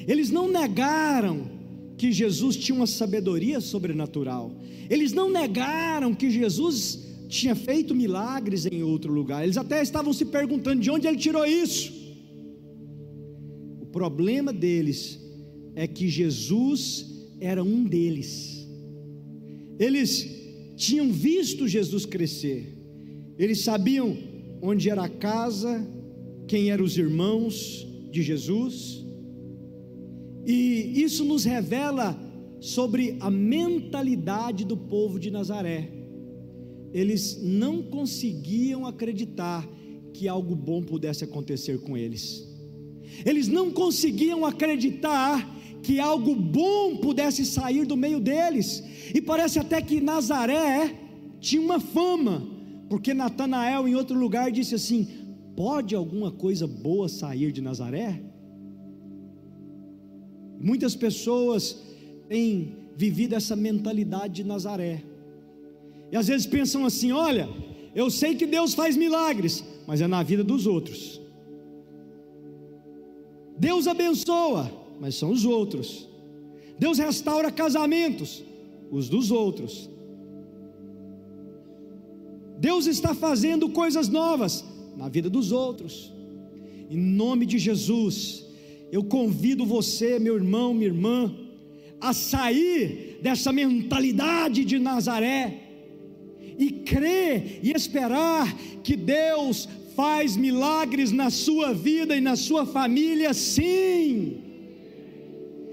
eles 0.07 0.29
não 0.29 0.47
negaram 0.47 1.58
que 1.99 2.13
Jesus 2.13 2.55
tinha 2.55 2.77
uma 2.77 2.87
sabedoria 2.87 3.59
sobrenatural. 3.59 4.55
Eles 4.89 5.11
não 5.11 5.29
negaram 5.29 6.15
que 6.15 6.31
Jesus 6.31 7.05
tinha 7.27 7.53
feito 7.53 7.93
milagres 7.93 8.65
em 8.65 8.81
outro 8.81 9.11
lugar. 9.11 9.43
Eles 9.43 9.57
até 9.57 9.81
estavam 9.81 10.13
se 10.13 10.23
perguntando 10.23 10.81
de 10.81 10.89
onde 10.89 11.07
ele 11.07 11.17
tirou 11.17 11.45
isso. 11.45 11.91
O 13.81 13.85
problema 13.87 14.53
deles 14.53 15.19
é 15.75 15.85
que 15.87 16.07
Jesus 16.07 17.05
era 17.41 17.61
um 17.61 17.83
deles. 17.83 18.65
eles 19.77 20.37
tinham 20.75 21.11
visto 21.11 21.67
Jesus 21.67 22.05
crescer, 22.05 22.77
eles 23.37 23.59
sabiam 23.61 24.17
onde 24.61 24.89
era 24.89 25.03
a 25.03 25.09
casa, 25.09 25.85
quem 26.47 26.69
eram 26.71 26.85
os 26.85 26.97
irmãos 26.97 27.85
de 28.09 28.21
Jesus, 28.21 29.05
e 30.45 31.01
isso 31.03 31.23
nos 31.25 31.43
revela 31.45 32.17
sobre 32.59 33.17
a 33.19 33.29
mentalidade 33.29 34.65
do 34.65 34.75
povo 34.75 35.19
de 35.19 35.31
Nazaré. 35.31 35.89
Eles 36.91 37.39
não 37.41 37.83
conseguiam 37.83 38.85
acreditar 38.85 39.67
que 40.13 40.27
algo 40.27 40.55
bom 40.55 40.81
pudesse 40.81 41.23
acontecer 41.23 41.79
com 41.79 41.95
eles. 41.95 42.47
Eles 43.25 43.47
não 43.47 43.71
conseguiam 43.71 44.45
acreditar 44.45 45.57
que 45.81 45.99
algo 45.99 46.35
bom 46.35 46.97
pudesse 46.97 47.45
sair 47.45 47.85
do 47.85 47.95
meio 47.95 48.19
deles. 48.19 48.83
E 49.13 49.21
parece 49.21 49.59
até 49.59 49.81
que 49.81 50.01
Nazaré 50.01 50.95
tinha 51.39 51.61
uma 51.61 51.79
fama, 51.79 52.45
porque 52.89 53.13
Natanael 53.13 53.87
em 53.87 53.95
outro 53.95 54.17
lugar 54.17 54.51
disse 54.51 54.75
assim: 54.75 55.07
"Pode 55.55 55.95
alguma 55.95 56.31
coisa 56.31 56.67
boa 56.67 57.07
sair 57.07 57.51
de 57.51 57.61
Nazaré?" 57.61 58.28
Muitas 60.59 60.93
pessoas 60.95 61.77
têm 62.27 62.75
vivido 62.95 63.33
essa 63.33 63.55
mentalidade 63.55 64.33
de 64.35 64.43
Nazaré. 64.43 65.03
E 66.11 66.17
às 66.17 66.27
vezes 66.27 66.45
pensam 66.45 66.85
assim: 66.85 67.11
olha, 67.13 67.47
eu 67.95 68.09
sei 68.09 68.35
que 68.35 68.45
Deus 68.45 68.73
faz 68.73 68.97
milagres, 68.97 69.63
mas 69.87 70.01
é 70.01 70.07
na 70.07 70.21
vida 70.21 70.43
dos 70.43 70.67
outros. 70.67 71.21
Deus 73.57 73.87
abençoa, 73.87 74.71
mas 74.99 75.15
são 75.15 75.31
os 75.31 75.45
outros. 75.45 76.07
Deus 76.77 76.97
restaura 76.97 77.51
casamentos, 77.51 78.43
os 78.91 79.09
dos 79.09 79.31
outros. 79.31 79.89
Deus 82.59 82.85
está 82.85 83.13
fazendo 83.13 83.69
coisas 83.69 84.09
novas 84.09 84.65
na 84.97 85.07
vida 85.07 85.29
dos 85.29 85.51
outros. 85.53 86.11
Em 86.89 86.97
nome 86.97 87.45
de 87.45 87.57
Jesus, 87.57 88.45
eu 88.91 89.03
convido 89.03 89.65
você, 89.65 90.19
meu 90.19 90.35
irmão, 90.35 90.73
minha 90.73 90.87
irmã, 90.87 91.33
a 91.99 92.13
sair 92.13 93.19
dessa 93.21 93.51
mentalidade 93.51 94.63
de 94.65 94.79
Nazaré 94.79 95.61
e 96.57 96.71
crer 96.71 97.59
e 97.61 97.71
esperar 97.71 98.53
que 98.83 98.95
Deus 98.95 99.67
faz 99.95 100.37
milagres 100.37 101.11
na 101.11 101.29
sua 101.29 101.73
vida 101.73 102.15
e 102.15 102.21
na 102.21 102.35
sua 102.35 102.65
família, 102.65 103.33
sim. 103.33 104.37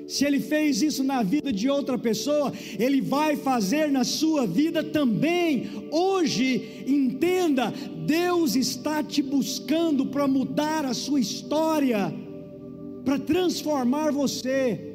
Se 0.07 0.25
ele 0.25 0.39
fez 0.39 0.83
isso 0.83 1.03
na 1.03 1.23
vida 1.23 1.53
de 1.53 1.69
outra 1.69 1.99
pessoa, 1.99 2.53
ele 2.79 3.01
vai 3.01 3.37
fazer 3.37 3.91
na 3.91 4.05
sua 4.05 4.47
vida 4.47 4.83
também. 4.83 5.69
Hoje, 5.91 6.85
entenda, 6.87 7.73
Deus 8.07 8.55
está 8.55 9.03
te 9.03 9.21
buscando 9.21 10.07
para 10.07 10.29
mudar 10.29 10.85
a 10.85 10.95
sua 10.95 11.19
história, 11.19 12.15
para 13.07 13.21
transformar 13.21 14.11
você. 14.11 14.95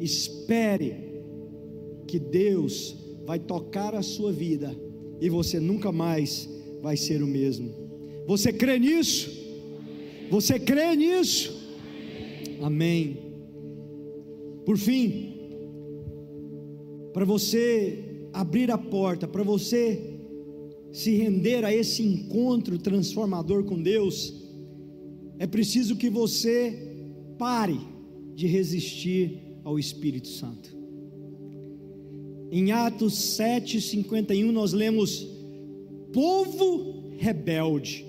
Espere 0.00 0.96
que 2.06 2.18
Deus 2.18 2.96
vai 3.26 3.38
tocar 3.38 3.94
a 3.94 4.02
sua 4.02 4.32
vida 4.32 4.74
e 5.20 5.28
você 5.28 5.60
nunca 5.60 5.92
mais 5.92 6.48
vai 6.80 6.96
ser 6.96 7.22
o 7.22 7.26
mesmo. 7.26 7.70
Você 8.26 8.52
crê 8.52 8.78
nisso? 8.78 9.30
Você 10.30 10.58
crê 10.58 10.96
nisso? 10.96 11.54
Amém. 12.62 13.18
Por 14.64 14.78
fim, 14.78 15.34
para 17.12 17.24
você 17.24 18.28
abrir 18.32 18.70
a 18.70 18.78
porta, 18.78 19.28
para 19.28 19.42
você 19.42 20.14
se 20.90 21.14
render 21.16 21.64
a 21.64 21.74
esse 21.74 22.02
encontro 22.02 22.78
transformador 22.78 23.64
com 23.64 23.80
Deus, 23.80 24.34
é 25.38 25.46
preciso 25.46 25.96
que 25.96 26.08
você 26.08 26.85
pare 27.38 27.78
de 28.34 28.46
resistir 28.46 29.40
ao 29.64 29.78
Espírito 29.78 30.28
Santo. 30.28 30.76
Em 32.50 32.72
Atos 32.72 33.14
7:51 33.38 34.52
nós 34.52 34.72
lemos: 34.72 35.26
povo 36.12 37.14
rebelde, 37.18 38.04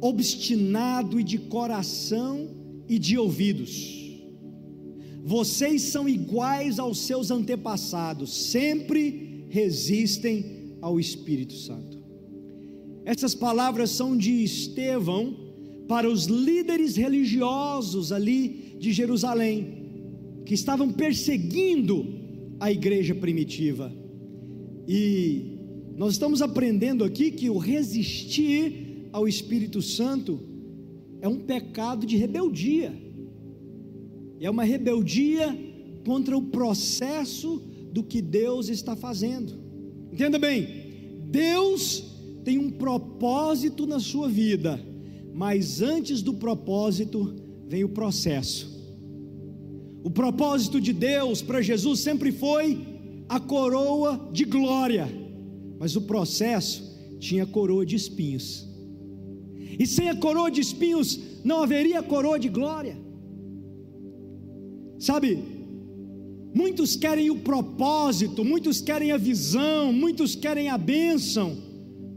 obstinado 0.00 1.20
e 1.20 1.24
de 1.24 1.38
coração 1.38 2.48
e 2.88 2.98
de 2.98 3.18
ouvidos. 3.18 3.98
Vocês 5.22 5.82
são 5.82 6.08
iguais 6.08 6.78
aos 6.78 7.00
seus 7.00 7.30
antepassados, 7.30 8.32
sempre 8.32 9.44
resistem 9.48 10.76
ao 10.80 10.98
Espírito 10.98 11.54
Santo. 11.54 11.98
Essas 13.04 13.34
palavras 13.34 13.90
são 13.90 14.16
de 14.16 14.42
Estevão 14.42 15.39
para 15.90 16.08
os 16.08 16.26
líderes 16.26 16.94
religiosos 16.94 18.12
ali 18.12 18.76
de 18.78 18.92
Jerusalém, 18.92 20.44
que 20.46 20.54
estavam 20.54 20.88
perseguindo 20.92 22.06
a 22.60 22.70
igreja 22.70 23.12
primitiva. 23.12 23.92
E 24.86 25.58
nós 25.96 26.12
estamos 26.12 26.42
aprendendo 26.42 27.02
aqui 27.02 27.32
que 27.32 27.50
o 27.50 27.58
resistir 27.58 29.08
ao 29.12 29.26
Espírito 29.26 29.82
Santo 29.82 30.38
é 31.20 31.26
um 31.26 31.40
pecado 31.40 32.06
de 32.06 32.16
rebeldia, 32.16 32.94
é 34.40 34.48
uma 34.48 34.62
rebeldia 34.62 35.58
contra 36.06 36.38
o 36.38 36.42
processo 36.42 37.60
do 37.92 38.04
que 38.04 38.22
Deus 38.22 38.68
está 38.68 38.94
fazendo. 38.94 39.54
Entenda 40.12 40.38
bem, 40.38 40.68
Deus 41.24 42.04
tem 42.44 42.58
um 42.58 42.70
propósito 42.70 43.88
na 43.88 43.98
sua 43.98 44.28
vida, 44.28 44.88
mas 45.32 45.80
antes 45.80 46.22
do 46.22 46.34
propósito 46.34 47.34
vem 47.66 47.84
o 47.84 47.88
processo. 47.88 48.70
O 50.02 50.10
propósito 50.10 50.80
de 50.80 50.92
Deus 50.92 51.42
para 51.42 51.60
Jesus 51.60 52.00
sempre 52.00 52.32
foi 52.32 52.86
a 53.28 53.38
coroa 53.38 54.28
de 54.32 54.44
glória, 54.44 55.08
mas 55.78 55.94
o 55.94 56.02
processo 56.02 56.82
tinha 57.18 57.46
coroa 57.46 57.84
de 57.84 57.96
espinhos. 57.96 58.68
E 59.78 59.86
sem 59.86 60.08
a 60.08 60.16
coroa 60.16 60.50
de 60.50 60.60
espinhos 60.60 61.20
não 61.44 61.62
haveria 61.62 62.02
coroa 62.02 62.38
de 62.38 62.48
glória. 62.48 62.98
Sabe, 64.98 65.38
muitos 66.54 66.96
querem 66.96 67.30
o 67.30 67.38
propósito, 67.38 68.44
muitos 68.44 68.80
querem 68.80 69.12
a 69.12 69.16
visão, 69.16 69.92
muitos 69.92 70.34
querem 70.34 70.68
a 70.68 70.76
bênção, 70.76 71.56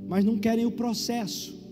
mas 0.08 0.26
não 0.26 0.38
querem 0.38 0.65
o 0.65 0.71
processo. 0.71 1.62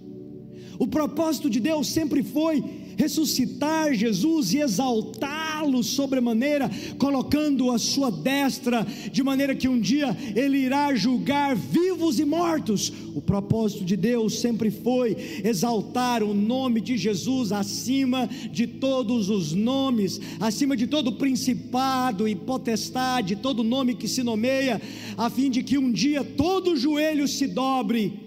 O 0.81 0.87
propósito 0.87 1.47
de 1.47 1.59
Deus 1.59 1.89
sempre 1.89 2.23
foi 2.23 2.59
ressuscitar 2.97 3.93
Jesus 3.93 4.51
e 4.51 4.61
exaltá-lo 4.61 5.83
sobremaneira, 5.83 6.71
colocando 6.97 7.69
a 7.69 7.77
sua 7.77 8.09
destra, 8.09 8.83
de 9.11 9.21
maneira 9.21 9.53
que 9.53 9.67
um 9.67 9.79
dia 9.79 10.17
ele 10.35 10.57
irá 10.57 10.95
julgar 10.95 11.55
vivos 11.55 12.19
e 12.19 12.25
mortos. 12.25 12.91
O 13.13 13.21
propósito 13.21 13.85
de 13.85 13.95
Deus 13.95 14.39
sempre 14.39 14.71
foi 14.71 15.15
exaltar 15.43 16.23
o 16.23 16.33
nome 16.33 16.81
de 16.81 16.97
Jesus 16.97 17.51
acima 17.51 18.27
de 18.51 18.65
todos 18.65 19.29
os 19.29 19.53
nomes, 19.53 20.19
acima 20.39 20.75
de 20.75 20.87
todo 20.87 21.11
principado 21.11 22.27
e 22.27 22.33
potestade, 22.33 23.35
todo 23.35 23.63
nome 23.63 23.93
que 23.93 24.07
se 24.07 24.23
nomeia, 24.23 24.81
a 25.15 25.29
fim 25.29 25.51
de 25.51 25.61
que 25.61 25.77
um 25.77 25.91
dia 25.91 26.23
todo 26.23 26.75
joelho 26.75 27.27
se 27.27 27.45
dobre 27.45 28.19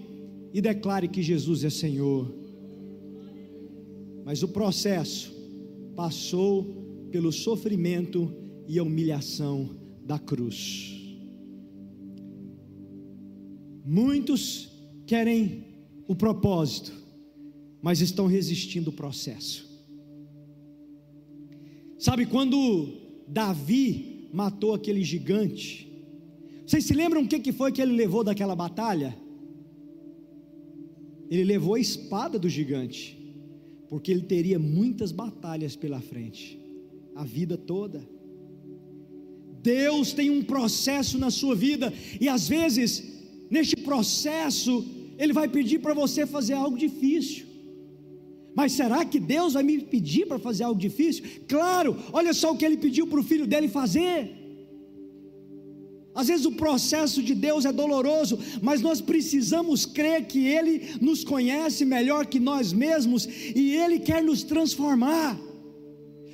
e 0.53 0.61
declare 0.61 1.09
que 1.09 1.21
Jesus 1.21 1.65
é 1.65 1.69
Senhor 1.69 2.44
mas 4.25 4.41
o 4.41 4.47
processo 4.47 5.31
passou 5.95 7.07
pelo 7.11 7.31
sofrimento 7.31 8.33
e 8.67 8.79
a 8.79 8.83
humilhação 8.83 9.69
da 10.03 10.17
cruz. 10.17 10.93
Muitos 13.85 14.67
querem 15.05 15.63
o 16.07 16.15
propósito, 16.15 16.91
mas 17.83 18.01
estão 18.01 18.25
resistindo 18.25 18.87
o 18.87 18.93
processo. 18.93 19.63
Sabe 21.99 22.25
quando 22.25 22.93
Davi 23.27 24.27
matou 24.33 24.73
aquele 24.73 25.03
gigante? 25.03 25.87
Vocês 26.65 26.83
se 26.83 26.95
lembram 26.95 27.21
o 27.21 27.27
que 27.27 27.51
foi 27.51 27.71
que 27.71 27.79
ele 27.79 27.93
levou 27.93 28.23
daquela 28.23 28.55
batalha? 28.55 29.15
Ele 31.29 31.43
levou 31.43 31.75
a 31.75 31.79
espada 31.79 32.39
do 32.39 32.49
gigante 32.49 33.24
porque 33.89 34.11
ele 34.11 34.21
teria 34.21 34.59
muitas 34.59 35.11
batalhas 35.11 35.75
pela 35.75 36.01
frente, 36.01 36.59
a 37.15 37.23
vida 37.23 37.57
toda. 37.57 38.07
Deus 39.61 40.13
tem 40.13 40.29
um 40.29 40.43
processo 40.43 41.17
na 41.17 41.31
sua 41.31 41.55
vida, 41.55 41.91
e 42.21 42.29
às 42.29 42.47
vezes, 42.47 43.03
neste 43.49 43.75
processo, 43.75 44.85
Ele 45.17 45.33
vai 45.33 45.47
pedir 45.47 45.79
para 45.79 45.93
você 45.93 46.25
fazer 46.27 46.53
algo 46.53 46.77
difícil. 46.77 47.47
Mas 48.55 48.73
será 48.73 49.03
que 49.03 49.19
Deus 49.19 49.53
vai 49.53 49.63
me 49.63 49.81
pedir 49.81 50.27
para 50.27 50.37
fazer 50.37 50.63
algo 50.63 50.79
difícil? 50.79 51.25
Claro, 51.47 51.97
olha 52.13 52.33
só 52.33 52.53
o 52.53 52.57
que 52.57 52.63
Ele 52.63 52.77
pediu 52.77 53.07
para 53.07 53.19
o 53.19 53.23
filho 53.23 53.47
dele 53.47 53.67
fazer. 53.67 54.44
Às 56.15 56.27
vezes 56.29 56.45
o 56.45 56.51
processo 56.53 57.21
de 57.21 57.35
Deus 57.35 57.65
é 57.65 57.73
doloroso, 57.73 58.39
mas 58.61 58.81
nós 58.81 59.01
precisamos 59.01 59.85
crer 59.85 60.25
que 60.25 60.47
Ele 60.47 60.81
nos 61.01 61.25
conhece 61.25 61.83
melhor 61.83 62.25
que 62.25 62.39
nós 62.39 62.71
mesmos 62.71 63.27
e 63.53 63.75
Ele 63.75 63.99
quer 63.99 64.23
nos 64.23 64.41
transformar. 64.41 65.37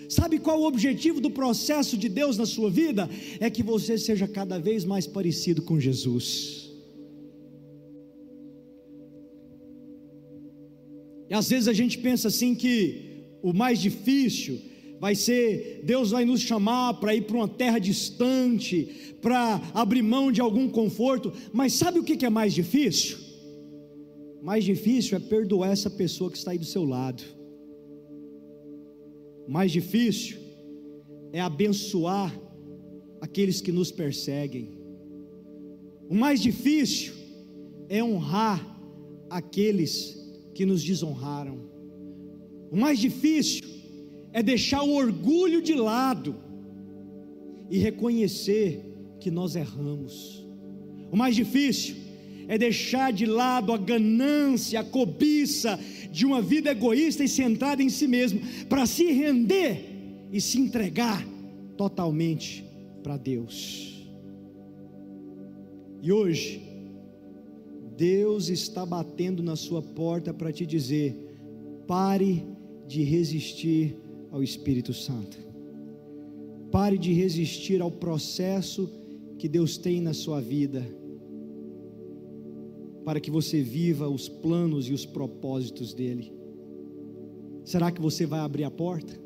Sabe 0.08 0.38
qual 0.38 0.62
o 0.62 0.68
objetivo 0.68 1.20
do 1.20 1.32
processo 1.32 1.98
de 1.98 2.08
Deus 2.08 2.38
na 2.38 2.46
sua 2.46 2.70
vida? 2.70 3.10
É 3.40 3.50
que 3.50 3.64
você 3.64 3.98
seja 3.98 4.28
cada 4.28 4.60
vez 4.60 4.86
mais 4.86 5.08
parecido 5.08 5.62
com 5.64 5.80
Jesus. 5.80 6.70
E 11.28 11.34
às 11.34 11.50
vezes 11.50 11.68
a 11.70 11.74
gente 11.74 11.98
pensa 11.98 12.28
assim 12.28 12.54
que 12.54 13.24
o 13.42 13.54
mais 13.54 13.80
difícil 13.80 14.60
vai 15.02 15.16
ser, 15.16 15.82
Deus 15.84 16.12
vai 16.12 16.24
nos 16.26 16.42
chamar 16.42 16.94
para 17.00 17.16
ir 17.16 17.24
para 17.24 17.36
uma 17.36 17.48
terra 17.48 17.80
distante, 17.80 19.16
para 19.20 19.60
abrir 19.74 20.04
mão 20.04 20.32
de 20.32 20.40
algum 20.40 20.70
conforto, 20.70 21.34
mas 21.52 21.74
sabe 21.74 21.98
o 21.98 22.04
que 22.04 22.24
é 22.24 22.30
mais 22.30 22.54
difícil? 22.54 23.18
Mais 24.44 24.64
difícil 24.64 25.18
é 25.18 25.20
perdoar 25.20 25.72
essa 25.72 25.90
pessoa 25.90 26.30
que 26.30 26.38
está 26.38 26.52
aí 26.52 26.60
do 26.60 26.66
seu 26.66 26.84
lado. 26.84 27.24
Mais 29.48 29.72
difícil 29.72 30.38
é 31.34 31.42
abençoar 31.42 32.32
aqueles 33.20 33.60
que 33.60 33.72
nos 33.72 33.92
perseguem. 33.92 34.70
O 36.08 36.14
mais 36.14 36.40
difícil 36.40 37.14
é 37.90 38.04
honrar 38.04 38.60
aqueles 39.32 40.16
que 40.54 40.64
nos 40.64 40.84
desonraram. 40.84 41.58
O 42.72 42.78
mais 42.78 43.00
difícil 43.00 43.81
é 44.34 44.42
deixar 44.42 44.84
o 44.84 44.94
orgulho 44.94 45.62
de 45.62 45.74
lado 45.74 46.36
e 47.70 47.78
reconhecer 47.78 48.84
que 49.20 49.30
nós 49.30 49.56
erramos. 49.56 50.46
O 51.12 51.18
mais 51.18 51.36
difícil 51.36 51.96
é 52.48 52.58
deixar 52.58 53.14
de 53.14 53.26
lado 53.26 53.72
a 53.72 53.78
ganância, 53.78 54.80
a 54.80 54.84
cobiça 54.84 55.80
de 56.12 56.26
uma 56.26 56.42
vida 56.42 56.72
egoísta 56.72 57.24
e 57.24 57.28
centrada 57.28 57.82
em 57.82 57.90
si 57.90 58.08
mesmo, 58.08 58.42
para 58.68 58.86
se 58.86 59.12
render 59.12 59.86
e 60.32 60.42
se 60.42 60.60
entregar 60.60 61.26
totalmente 61.78 62.66
para 63.02 63.18
Deus. 63.18 64.06
E 66.02 66.12
hoje, 66.12 66.62
Deus 67.96 68.50
está 68.50 68.86
batendo 68.86 69.44
na 69.44 69.56
sua 69.56 69.82
porta 69.82 70.34
para 70.34 70.52
te 70.52 70.66
dizer: 70.66 71.16
pare 71.88 72.44
de 72.88 73.04
resistir 73.04 73.96
ao 74.32 74.42
Espírito 74.42 74.94
Santo. 74.94 75.38
Pare 76.72 76.98
de 76.98 77.12
resistir 77.12 77.82
ao 77.82 77.92
processo 77.92 78.90
que 79.38 79.50
Deus 79.50 79.78
tem 79.78 80.00
na 80.00 80.14
sua 80.14 80.40
vida, 80.40 80.88
para 83.04 83.20
que 83.20 83.30
você 83.30 83.62
viva 83.62 84.08
os 84.08 84.30
planos 84.30 84.88
e 84.88 84.94
os 84.94 85.06
propósitos 85.06 85.94
dEle. 85.94 86.32
Será 87.66 87.92
que 87.92 88.02
você 88.02 88.26
vai 88.26 88.40
abrir 88.40 88.64
a 88.64 88.72
porta? 88.72 89.20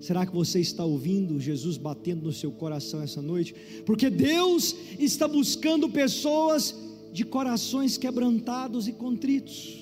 Será 0.00 0.26
que 0.26 0.34
você 0.34 0.60
está 0.60 0.84
ouvindo 0.84 1.40
Jesus 1.40 1.76
batendo 1.76 2.24
no 2.24 2.32
seu 2.32 2.52
coração 2.52 3.02
essa 3.02 3.22
noite? 3.22 3.54
Porque 3.86 4.10
Deus 4.10 4.74
está 4.98 5.26
buscando 5.26 5.88
pessoas 5.88 6.74
de 7.12 7.24
corações 7.24 7.96
quebrantados 7.96 8.88
e 8.88 8.92
contritos. 8.92 9.80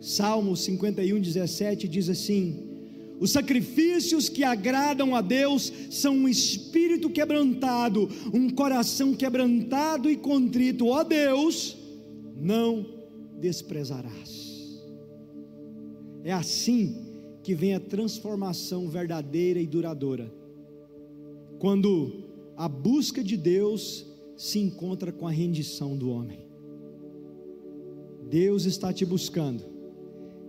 Salmo 0.00 0.56
51, 0.56 1.20
17 1.20 1.86
diz 1.86 2.08
assim: 2.08 2.71
os 3.22 3.30
sacrifícios 3.30 4.28
que 4.28 4.42
agradam 4.42 5.14
a 5.14 5.20
Deus 5.20 5.72
são 5.90 6.12
um 6.12 6.28
espírito 6.28 7.08
quebrantado, 7.08 8.08
um 8.34 8.50
coração 8.50 9.14
quebrantado 9.14 10.10
e 10.10 10.16
contrito. 10.16 10.88
Ó 10.88 11.04
Deus, 11.04 11.76
não 12.34 12.84
desprezarás. 13.38 14.82
É 16.24 16.32
assim 16.32 16.96
que 17.44 17.54
vem 17.54 17.76
a 17.76 17.80
transformação 17.80 18.88
verdadeira 18.88 19.60
e 19.60 19.68
duradoura. 19.68 20.28
Quando 21.60 22.24
a 22.56 22.68
busca 22.68 23.22
de 23.22 23.36
Deus 23.36 24.04
se 24.36 24.58
encontra 24.58 25.12
com 25.12 25.28
a 25.28 25.30
rendição 25.30 25.96
do 25.96 26.10
homem. 26.10 26.40
Deus 28.28 28.64
está 28.64 28.92
te 28.92 29.04
buscando, 29.04 29.62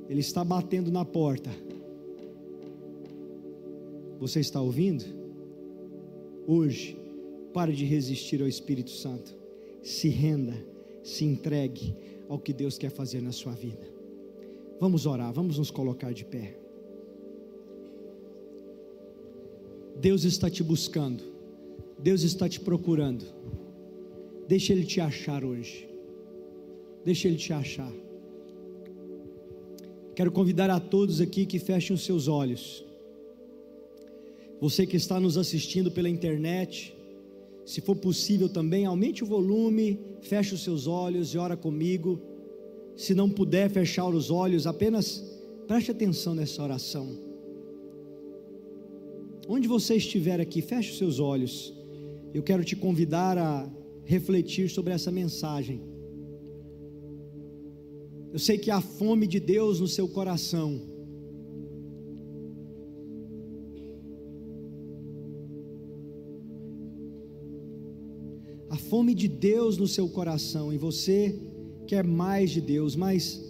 Ele 0.10 0.22
está 0.22 0.44
batendo 0.44 0.92
na 0.92 1.06
porta 1.06 1.52
você 4.24 4.40
está 4.40 4.62
ouvindo? 4.62 5.04
Hoje, 6.48 6.98
pare 7.54 7.74
de 7.74 7.84
resistir 7.84 8.42
ao 8.42 8.48
Espírito 8.48 8.90
Santo. 8.90 9.36
Se 9.82 10.08
renda, 10.08 10.56
se 11.04 11.26
entregue 11.26 11.94
ao 12.30 12.40
que 12.40 12.54
Deus 12.54 12.78
quer 12.78 12.90
fazer 12.90 13.22
na 13.22 13.34
sua 13.34 13.52
vida. 13.52 13.86
Vamos 14.80 15.06
orar, 15.06 15.34
vamos 15.34 15.58
nos 15.58 15.70
colocar 15.70 16.14
de 16.14 16.24
pé. 16.24 16.58
Deus 20.00 20.24
está 20.24 20.50
te 20.50 20.64
buscando, 20.64 21.22
Deus 22.00 22.24
está 22.24 22.48
te 22.48 22.62
procurando. 22.62 23.26
Deixa 24.48 24.72
Ele 24.72 24.86
te 24.86 25.02
achar 25.02 25.44
hoje. 25.44 25.90
Deixa 27.04 27.28
Ele 27.28 27.36
te 27.36 27.52
achar. 27.52 27.92
Quero 30.16 30.32
convidar 30.32 30.70
a 30.70 30.80
todos 30.80 31.20
aqui 31.20 31.46
que 31.46 31.60
fechem 31.60 31.94
os 31.94 32.06
seus 32.06 32.30
olhos. 32.30 32.86
Você 34.64 34.88
que 34.88 34.96
está 34.96 35.20
nos 35.20 35.38
assistindo 35.38 35.92
pela 35.92 36.08
internet, 36.08 36.96
se 37.66 37.82
for 37.82 37.98
possível 37.98 38.48
também, 38.48 38.86
aumente 38.86 39.22
o 39.22 39.28
volume, 39.28 40.00
feche 40.22 40.56
os 40.56 40.64
seus 40.64 40.88
olhos 40.88 41.34
e 41.34 41.38
ora 41.38 41.58
comigo. 41.58 42.22
Se 42.96 43.14
não 43.14 43.30
puder 43.30 43.70
fechar 43.70 44.08
os 44.08 44.32
olhos, 44.32 44.66
apenas 44.66 45.22
preste 45.68 45.92
atenção 45.92 46.34
nessa 46.34 46.64
oração. 46.64 47.10
Onde 49.50 49.68
você 49.68 49.96
estiver 49.96 50.40
aqui, 50.40 50.62
feche 50.62 50.92
os 50.92 50.98
seus 50.98 51.20
olhos. 51.20 51.74
Eu 52.34 52.42
quero 52.42 52.64
te 52.64 52.78
convidar 52.78 53.38
a 53.38 53.70
refletir 54.06 54.70
sobre 54.70 54.94
essa 54.94 55.12
mensagem. 55.12 55.82
Eu 58.32 58.40
sei 58.40 58.58
que 58.58 58.72
há 58.72 58.80
fome 58.80 59.28
de 59.28 59.42
Deus 59.42 59.82
no 59.82 59.90
seu 59.90 60.08
coração. 60.08 60.93
Fome 68.76 69.14
de 69.14 69.28
Deus 69.28 69.78
no 69.78 69.88
seu 69.88 70.08
coração 70.10 70.74
e 70.74 70.78
você 70.78 71.36
quer 71.86 72.06
mais 72.06 72.52
de 72.52 72.62
Deus, 72.62 72.96
mas 72.96 73.44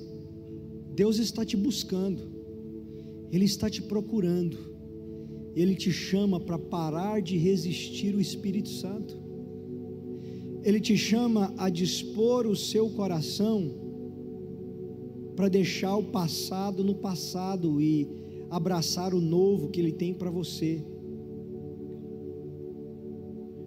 Deus 0.95 1.17
está 1.17 1.45
te 1.45 1.55
buscando, 1.55 2.23
Ele 3.31 3.45
está 3.45 3.69
te 3.69 3.81
procurando, 3.81 4.57
Ele 5.55 5.75
te 5.75 5.91
chama 5.91 6.39
para 6.39 6.57
parar 6.57 7.21
de 7.21 7.37
resistir 7.37 8.15
o 8.15 8.21
Espírito 8.21 8.69
Santo, 8.69 9.17
Ele 10.63 10.79
te 10.79 10.97
chama 10.97 11.53
a 11.57 11.69
dispor 11.69 12.45
o 12.47 12.55
seu 12.55 12.89
coração 12.89 13.83
para 15.35 15.49
deixar 15.49 15.95
o 15.95 16.03
passado 16.03 16.83
no 16.83 16.95
passado 16.95 17.81
e 17.81 18.07
abraçar 18.49 19.13
o 19.13 19.21
novo 19.21 19.69
que 19.69 19.79
Ele 19.79 19.91
tem 19.91 20.13
para 20.13 20.29
você. 20.29 20.83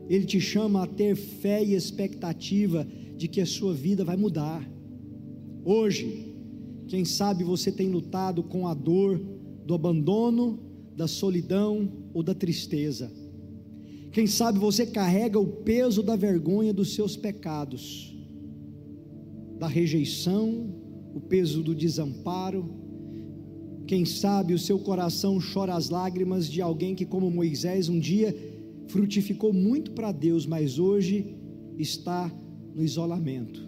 Ele 0.08 0.24
te 0.24 0.40
chama 0.40 0.82
a 0.82 0.86
ter 0.86 1.16
fé 1.16 1.64
e 1.64 1.74
expectativa 1.74 2.86
de 3.16 3.28
que 3.28 3.40
a 3.40 3.46
sua 3.46 3.74
vida 3.74 4.04
vai 4.04 4.16
mudar. 4.16 4.68
Hoje, 5.64 6.34
quem 6.86 7.04
sabe 7.04 7.42
você 7.42 7.72
tem 7.72 7.90
lutado 7.90 8.42
com 8.42 8.68
a 8.68 8.74
dor 8.74 9.18
do 9.64 9.74
abandono, 9.74 10.60
da 10.94 11.08
solidão 11.08 11.92
ou 12.14 12.22
da 12.22 12.34
tristeza. 12.34 13.10
Quem 14.12 14.26
sabe 14.26 14.58
você 14.58 14.86
carrega 14.86 15.38
o 15.38 15.46
peso 15.46 16.02
da 16.02 16.16
vergonha 16.16 16.72
dos 16.72 16.94
seus 16.94 17.16
pecados, 17.16 18.16
da 19.58 19.66
rejeição, 19.66 20.74
o 21.14 21.20
peso 21.20 21.62
do 21.62 21.74
desamparo. 21.74 22.64
Quem 23.86 24.04
sabe 24.04 24.54
o 24.54 24.58
seu 24.58 24.78
coração 24.78 25.38
chora 25.40 25.74
as 25.74 25.90
lágrimas 25.90 26.48
de 26.48 26.62
alguém 26.62 26.94
que, 26.94 27.04
como 27.04 27.30
Moisés, 27.30 27.88
um 27.88 27.98
dia 27.98 28.34
frutificou 28.88 29.52
muito 29.52 29.90
para 29.92 30.12
Deus, 30.12 30.46
mas 30.46 30.78
hoje 30.78 31.36
está 31.78 32.32
no 32.74 32.84
isolamento. 32.84 33.66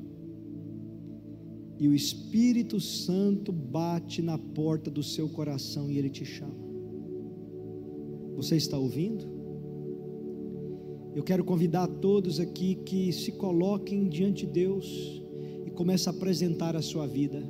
E 1.79 1.87
o 1.87 1.95
Espírito 1.95 2.81
Santo 2.81 3.53
bate 3.53 4.21
na 4.21 4.37
porta 4.37 4.91
do 4.91 5.03
seu 5.03 5.29
coração 5.29 5.91
e 5.91 5.97
ele 5.97 6.11
te 6.11 6.25
chama. 6.25 6.57
Você 8.35 8.57
está 8.57 8.77
ouvindo? 8.77 9.25
Eu 11.14 11.23
quero 11.23 11.45
convidar 11.45 11.87
todos 11.87 12.39
aqui 12.39 12.77
que 12.77 13.12
se 13.12 13.33
coloquem 13.33 14.09
diante 14.09 14.47
de 14.47 14.53
Deus 14.53 15.23
e 15.66 15.71
comece 15.71 16.09
a 16.09 16.12
apresentar 16.12 16.77
a 16.77 16.83
sua 16.83 17.07
vida. 17.07 17.43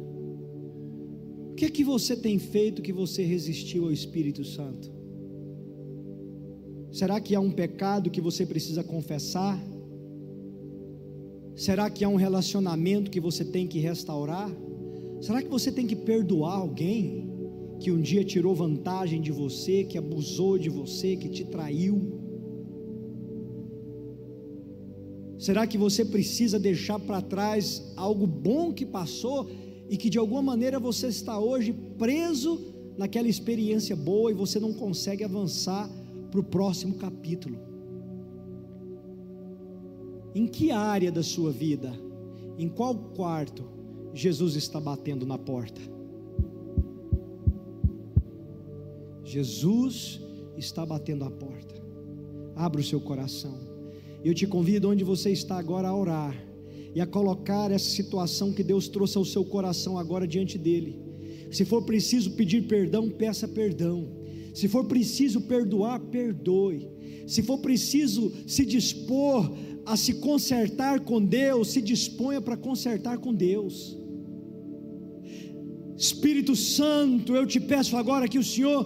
O 1.51 1.55
que 1.55 1.65
é 1.65 1.71
que 1.71 1.83
você 1.83 2.17
tem 2.17 2.39
feito 2.39 2.83
que 2.83 2.93
você 2.93 3.25
resistiu 3.25 3.85
ao 3.85 3.93
Espírito 3.93 4.45
Santo? 4.45 4.98
Será 6.99 7.21
que 7.21 7.33
há 7.37 7.41
um 7.41 7.53
pecado 7.53 8.11
que 8.11 8.21
você 8.21 8.45
precisa 8.45 8.83
confessar? 8.83 9.57
Será 11.55 11.89
que 11.89 12.05
há 12.05 12.09
um 12.09 12.17
relacionamento 12.17 13.09
que 13.09 13.21
você 13.21 13.45
tem 13.45 13.69
que 13.69 13.79
restaurar? 13.79 14.51
Será 15.21 15.41
que 15.41 15.49
você 15.49 15.71
tem 15.71 15.87
que 15.87 15.95
perdoar 15.95 16.57
alguém 16.57 17.31
que 17.79 17.93
um 17.93 18.01
dia 18.01 18.25
tirou 18.25 18.53
vantagem 18.53 19.21
de 19.21 19.31
você, 19.31 19.85
que 19.85 19.97
abusou 19.97 20.59
de 20.59 20.69
você, 20.69 21.15
que 21.15 21.29
te 21.29 21.45
traiu? 21.45 22.01
Será 25.39 25.69
que 25.69 25.79
você 25.79 26.05
precisa 26.05 26.59
deixar 26.59 26.99
para 26.99 27.23
trás 27.23 27.93
algo 27.95 28.27
bom 28.27 28.73
que 28.73 28.85
passou 28.85 29.49
e 29.89 29.97
que 29.97 30.11
de 30.11 30.19
alguma 30.19 30.43
maneira 30.43 30.81
você 30.81 31.07
está 31.07 31.39
hoje 31.39 31.73
preso 31.97 32.59
naquela 32.97 33.29
experiência 33.29 33.95
boa 33.95 34.33
e 34.33 34.35
você 34.35 34.59
não 34.59 34.73
consegue 34.73 35.23
avançar 35.23 35.89
para 36.31 36.41
o 36.41 36.45
próximo 36.45 36.95
capítulo? 36.95 37.59
Em 40.35 40.47
que 40.47 40.71
área 40.71 41.11
da 41.11 41.23
sua 41.23 41.51
vida, 41.51 41.93
em 42.59 42.69
qual 42.69 42.95
quarto 42.95 43.65
Jesus 44.13 44.57
está 44.57 44.81
batendo 44.81 45.27
na 45.27 45.39
porta? 45.39 45.81
Jesus 49.25 50.21
está 50.57 50.85
batendo 50.85 51.25
a 51.25 51.31
porta. 51.31 51.75
Abra 52.57 52.81
o 52.81 52.85
seu 52.85 53.01
coração. 53.01 53.59
Eu 54.25 54.35
te 54.35 54.47
convido 54.47 54.89
onde 54.89 55.05
você 55.05 55.31
está 55.31 55.59
agora 55.59 55.89
a 55.89 55.97
orar 55.97 56.35
e 56.95 57.01
a 57.01 57.07
colocar 57.07 57.71
essa 57.71 57.89
situação 57.89 58.53
que 58.53 58.65
Deus 58.65 58.89
trouxe 58.89 59.17
ao 59.17 59.25
seu 59.25 59.45
coração 59.45 59.99
agora 59.99 60.27
diante 60.27 60.59
dele. 60.59 60.99
Se 61.51 61.65
for 61.65 61.83
preciso 61.83 62.33
pedir 62.33 62.67
perdão, 62.67 63.09
peça 63.09 63.47
perdão. 63.47 64.18
Se 64.59 64.67
for 64.67 64.85
preciso 64.87 65.43
perdoar, 65.43 66.01
perdoe. 66.01 66.91
Se 67.29 67.45
for 67.45 67.59
preciso 67.59 68.33
se 68.45 68.65
dispor 68.67 69.49
a 69.87 69.97
se 69.97 70.15
consertar 70.15 70.99
com 71.09 71.25
Deus, 71.25 71.69
se 71.69 71.81
disponha 71.81 72.41
para 72.41 72.57
consertar 72.57 73.19
com 73.19 73.33
Deus. 73.33 73.97
Espírito 75.97 76.57
Santo, 76.57 77.37
eu 77.37 77.47
te 77.47 77.61
peço 77.61 77.97
agora 77.97 78.27
que 78.27 78.39
o 78.39 78.43
Senhor 78.43 78.85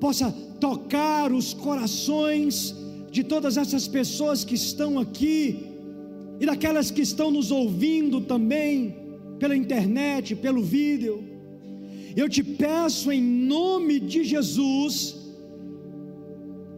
possa 0.00 0.32
tocar 0.58 1.30
os 1.30 1.52
corações 1.52 2.74
de 3.10 3.22
todas 3.22 3.58
essas 3.58 3.86
pessoas 3.86 4.44
que 4.44 4.54
estão 4.54 4.98
aqui 4.98 5.58
e 6.40 6.46
daquelas 6.46 6.90
que 6.90 7.02
estão 7.02 7.30
nos 7.30 7.50
ouvindo 7.50 8.22
também 8.22 8.96
pela 9.38 9.54
internet, 9.54 10.34
pelo 10.36 10.62
vídeo. 10.62 11.31
Eu 12.14 12.28
te 12.28 12.42
peço 12.42 13.10
em 13.10 13.22
nome 13.22 13.98
de 13.98 14.24
Jesus 14.24 15.16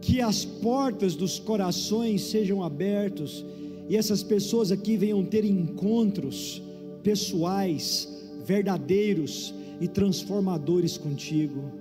que 0.01 0.21
as 0.21 0.45
portas 0.45 1.15
dos 1.15 1.39
corações 1.39 2.21
sejam 2.21 2.63
abertos 2.63 3.45
e 3.89 3.97
essas 3.97 4.23
pessoas 4.23 4.71
aqui 4.71 4.95
venham 4.95 5.23
ter 5.25 5.43
encontros 5.43 6.61
pessoais, 7.03 8.07
verdadeiros 8.45 9.53
e 9.81 9.87
transformadores 9.87 10.97
contigo. 10.97 11.71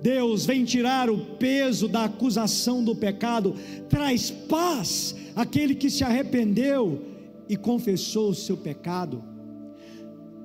Deus 0.00 0.46
vem 0.46 0.64
tirar 0.64 1.10
o 1.10 1.18
peso 1.36 1.88
da 1.88 2.04
acusação 2.04 2.82
do 2.82 2.94
pecado, 2.94 3.54
traz 3.88 4.30
paz 4.30 5.14
àquele 5.34 5.74
que 5.74 5.90
se 5.90 6.04
arrependeu 6.04 7.02
e 7.48 7.56
confessou 7.56 8.30
o 8.30 8.34
seu 8.34 8.56
pecado. 8.56 9.22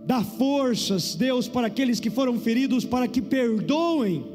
Dá 0.06 0.24
forças, 0.24 1.16
Deus, 1.16 1.47
para 1.47 1.68
aqueles 1.68 1.99
que 1.99 2.10
foram 2.10 2.39
feridos, 2.39 2.84
para 2.84 3.08
que 3.08 3.22
perdoem 3.22 4.26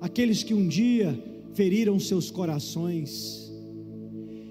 aqueles 0.00 0.42
que 0.42 0.54
um 0.54 0.66
dia 0.66 1.18
feriram 1.54 1.98
seus 2.00 2.30
corações. 2.30 3.52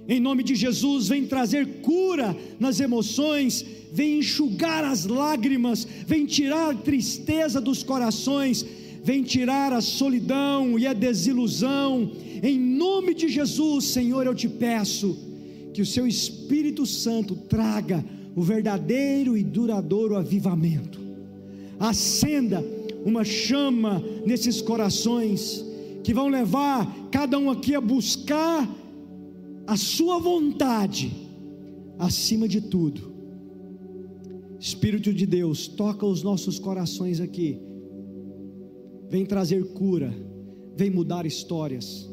Em 0.07 0.19
nome 0.19 0.43
de 0.43 0.55
Jesus, 0.55 1.07
vem 1.07 1.25
trazer 1.25 1.81
cura 1.81 2.35
nas 2.59 2.79
emoções, 2.79 3.65
vem 3.91 4.19
enxugar 4.19 4.83
as 4.83 5.05
lágrimas, 5.05 5.87
vem 6.07 6.25
tirar 6.25 6.71
a 6.71 6.75
tristeza 6.75 7.59
dos 7.59 7.83
corações 7.83 8.65
vem 9.03 9.23
tirar 9.23 9.73
a 9.73 9.81
solidão 9.81 10.77
e 10.77 10.85
a 10.85 10.93
desilusão. 10.93 12.11
Em 12.43 12.59
nome 12.59 13.13
de 13.13 13.27
Jesus, 13.27 13.85
Senhor, 13.85 14.25
eu 14.25 14.35
te 14.35 14.47
peço 14.47 15.17
que 15.73 15.81
o 15.81 15.85
seu 15.85 16.05
Espírito 16.05 16.85
Santo 16.85 17.35
traga 17.35 18.03
o 18.35 18.41
verdadeiro 18.41 19.37
e 19.37 19.43
duradouro 19.43 20.15
avivamento. 20.15 20.99
Acenda 21.79 22.63
uma 23.05 23.23
chama 23.23 24.03
nesses 24.25 24.61
corações 24.61 25.65
que 26.03 26.13
vão 26.13 26.27
levar 26.27 27.09
cada 27.11 27.37
um 27.37 27.49
aqui 27.49 27.75
a 27.75 27.81
buscar 27.81 28.69
a 29.67 29.77
sua 29.77 30.19
vontade 30.19 31.11
acima 31.97 32.47
de 32.47 32.61
tudo. 32.61 33.11
Espírito 34.59 35.13
de 35.13 35.25
Deus, 35.25 35.67
toca 35.67 36.05
os 36.05 36.21
nossos 36.21 36.59
corações 36.59 37.19
aqui 37.19 37.59
vem 39.11 39.25
trazer 39.25 39.73
cura, 39.73 40.15
vem 40.73 40.89
mudar 40.89 41.25
histórias. 41.25 42.09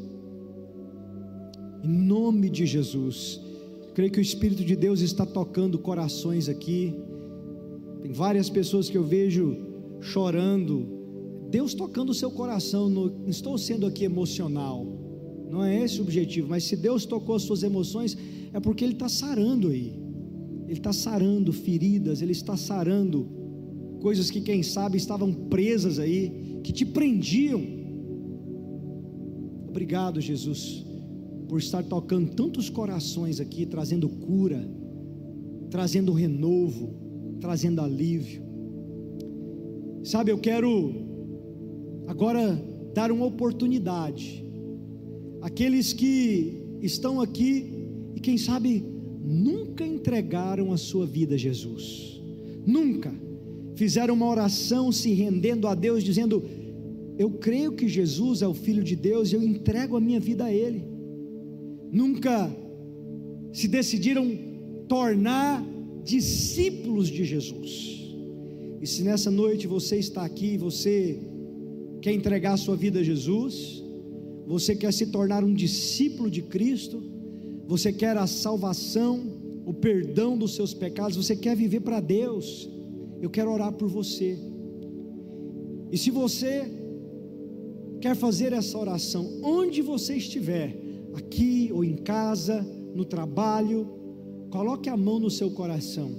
Em 1.81 1.87
nome 1.87 2.49
de 2.49 2.65
Jesus, 2.65 3.39
creio 3.99 4.13
que 4.13 4.19
o 4.19 4.21
Espírito 4.21 4.63
de 4.63 4.77
Deus 4.77 5.01
está 5.01 5.25
tocando 5.25 5.77
corações 5.77 6.47
aqui. 6.47 6.95
Tem 8.01 8.13
várias 8.13 8.49
pessoas 8.49 8.89
que 8.89 8.97
eu 8.97 9.03
vejo 9.03 9.57
chorando. 9.99 10.87
Deus 11.49 11.73
tocando 11.73 12.11
o 12.11 12.13
seu 12.13 12.31
coração. 12.31 12.89
Não 12.89 13.27
estou 13.27 13.57
sendo 13.57 13.85
aqui 13.85 14.05
emocional. 14.05 14.87
Não 15.49 15.65
é 15.65 15.83
esse 15.83 15.99
o 15.99 16.03
objetivo. 16.03 16.47
Mas 16.47 16.63
se 16.63 16.77
Deus 16.77 17.05
tocou 17.05 17.35
as 17.35 17.41
suas 17.41 17.61
emoções, 17.61 18.17
é 18.53 18.59
porque 18.61 18.85
Ele 18.85 18.93
está 18.93 19.09
sarando 19.09 19.67
aí. 19.67 19.99
Ele 20.63 20.79
está 20.79 20.93
sarando 20.93 21.51
feridas. 21.51 22.21
Ele 22.21 22.31
está 22.31 22.55
sarando 22.55 23.27
coisas 23.99 24.31
que 24.31 24.39
quem 24.39 24.63
sabe 24.63 24.95
estavam 24.95 25.33
presas 25.33 25.99
aí 25.99 26.61
que 26.63 26.71
te 26.71 26.85
prendiam. 26.85 27.61
Obrigado, 29.67 30.21
Jesus, 30.21 30.85
por 31.49 31.57
estar 31.57 31.83
tocando 31.83 32.31
tantos 32.35 32.69
corações 32.69 33.39
aqui, 33.39 33.65
trazendo 33.65 34.07
cura, 34.07 34.63
trazendo 35.71 36.13
renovo, 36.13 36.93
trazendo 37.41 37.81
alívio. 37.81 38.43
Sabe, 40.03 40.31
eu 40.31 40.37
quero 40.37 40.93
agora 42.05 42.63
dar 42.93 43.11
uma 43.11 43.25
oportunidade 43.25 44.45
àqueles 45.41 45.91
que 45.91 46.61
estão 46.81 47.19
aqui 47.19 47.87
e 48.15 48.19
quem 48.19 48.37
sabe 48.37 48.85
nunca 49.19 49.85
entregaram 49.85 50.71
a 50.71 50.77
sua 50.77 51.07
vida 51.07 51.33
a 51.33 51.37
Jesus. 51.37 52.21
Nunca 52.63 53.11
fizeram 53.73 54.13
uma 54.13 54.27
oração 54.27 54.91
se 54.91 55.13
rendendo 55.13 55.67
a 55.67 55.73
Deus, 55.73 56.03
dizendo: 56.03 56.43
Eu 57.17 57.31
creio 57.31 57.71
que 57.71 57.87
Jesus 57.87 58.43
é 58.43 58.47
o 58.47 58.53
Filho 58.53 58.83
de 58.83 58.95
Deus 58.95 59.31
e 59.31 59.35
eu 59.35 59.41
entrego 59.41 59.97
a 59.97 59.99
minha 59.99 60.19
vida 60.19 60.45
a 60.45 60.53
Ele. 60.53 60.98
Nunca 61.91 62.49
se 63.51 63.67
decidiram 63.67 64.27
tornar 64.87 65.65
discípulos 66.03 67.07
de 67.07 67.23
Jesus. 67.25 67.99
E 68.81 68.87
se 68.87 69.03
nessa 69.03 69.29
noite 69.29 69.67
você 69.67 69.97
está 69.97 70.23
aqui, 70.23 70.57
você 70.57 71.19
quer 72.01 72.13
entregar 72.13 72.53
a 72.53 72.57
sua 72.57 72.75
vida 72.75 72.99
a 72.99 73.03
Jesus, 73.03 73.83
você 74.47 74.75
quer 74.75 74.93
se 74.93 75.07
tornar 75.07 75.43
um 75.43 75.53
discípulo 75.53 76.29
de 76.29 76.41
Cristo, 76.41 77.03
você 77.67 77.91
quer 77.91 78.17
a 78.17 78.25
salvação, 78.25 79.19
o 79.65 79.73
perdão 79.73 80.37
dos 80.37 80.55
seus 80.55 80.73
pecados, 80.73 81.17
você 81.17 81.35
quer 81.35 81.55
viver 81.55 81.81
para 81.81 81.99
Deus 81.99 82.69
eu 83.21 83.29
quero 83.29 83.51
orar 83.51 83.71
por 83.73 83.87
você. 83.87 84.37
E 85.91 85.97
se 85.97 86.09
você 86.09 86.69
quer 87.99 88.15
fazer 88.15 88.53
essa 88.53 88.77
oração, 88.77 89.41
onde 89.43 89.81
você 89.81 90.15
estiver, 90.15 90.75
aqui 91.13 91.69
ou 91.73 91.83
em 91.83 91.95
casa, 91.95 92.65
no 92.93 93.05
trabalho, 93.05 93.87
coloque 94.49 94.89
a 94.89 94.97
mão 94.97 95.19
no 95.19 95.29
seu 95.29 95.51
coração. 95.51 96.11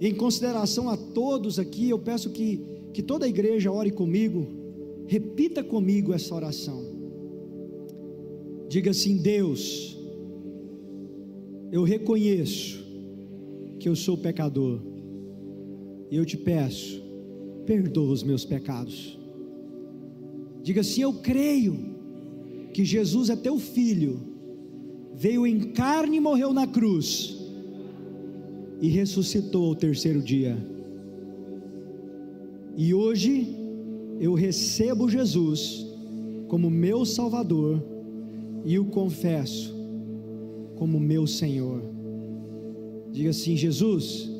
Em 0.00 0.14
consideração 0.14 0.88
a 0.88 0.96
todos 0.96 1.58
aqui, 1.58 1.88
eu 1.88 1.98
peço 1.98 2.30
que, 2.30 2.60
que 2.92 3.02
toda 3.02 3.24
a 3.24 3.28
igreja 3.28 3.70
ore 3.70 3.90
comigo, 3.90 4.48
repita 5.06 5.62
comigo 5.62 6.12
essa 6.12 6.34
oração. 6.34 6.82
Diga 8.68 8.90
assim: 8.90 9.16
Deus, 9.18 9.96
eu 11.70 11.84
reconheço 11.84 12.82
que 13.78 13.88
eu 13.88 13.94
sou 13.94 14.16
pecador 14.16 14.80
e 16.10 16.16
eu 16.16 16.26
te 16.26 16.36
peço, 16.36 17.02
perdoa 17.64 18.12
os 18.12 18.22
meus 18.22 18.44
pecados. 18.44 19.18
Diga 20.62 20.80
assim: 20.80 21.02
Eu 21.02 21.12
creio 21.14 21.91
que 22.72 22.84
Jesus 22.84 23.30
é 23.30 23.36
teu 23.36 23.58
filho, 23.58 24.20
veio 25.14 25.46
em 25.46 25.60
carne 25.72 26.16
e 26.16 26.20
morreu 26.20 26.52
na 26.52 26.66
cruz, 26.66 27.38
e 28.80 28.88
ressuscitou 28.88 29.66
ao 29.66 29.74
terceiro 29.74 30.20
dia. 30.20 30.56
E 32.76 32.94
hoje 32.94 33.46
eu 34.18 34.34
recebo 34.34 35.08
Jesus 35.08 35.86
como 36.48 36.70
meu 36.70 37.04
Salvador 37.04 37.82
e 38.64 38.78
o 38.78 38.84
confesso 38.86 39.74
como 40.76 40.98
meu 40.98 41.26
Senhor. 41.26 41.82
Diga 43.12 43.30
assim: 43.30 43.56
Jesus, 43.56 44.30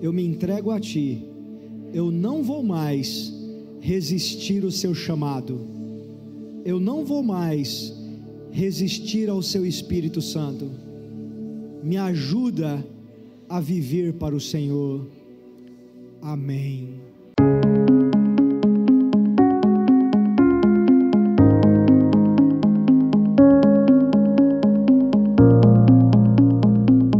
eu 0.00 0.12
me 0.12 0.24
entrego 0.24 0.70
a 0.70 0.80
Ti, 0.80 1.22
eu 1.92 2.10
não 2.10 2.42
vou 2.42 2.62
mais 2.62 3.34
resistir 3.80 4.64
o 4.64 4.70
Seu 4.70 4.94
chamado, 4.94 5.79
eu 6.64 6.78
não 6.78 7.04
vou 7.04 7.22
mais 7.22 7.94
resistir 8.50 9.28
ao 9.28 9.42
Seu 9.42 9.64
Espírito 9.64 10.20
Santo, 10.20 10.70
me 11.82 11.96
ajuda 11.96 12.84
a 13.48 13.60
viver 13.60 14.14
para 14.14 14.34
o 14.34 14.40
Senhor. 14.40 15.06
Amém. 16.20 17.09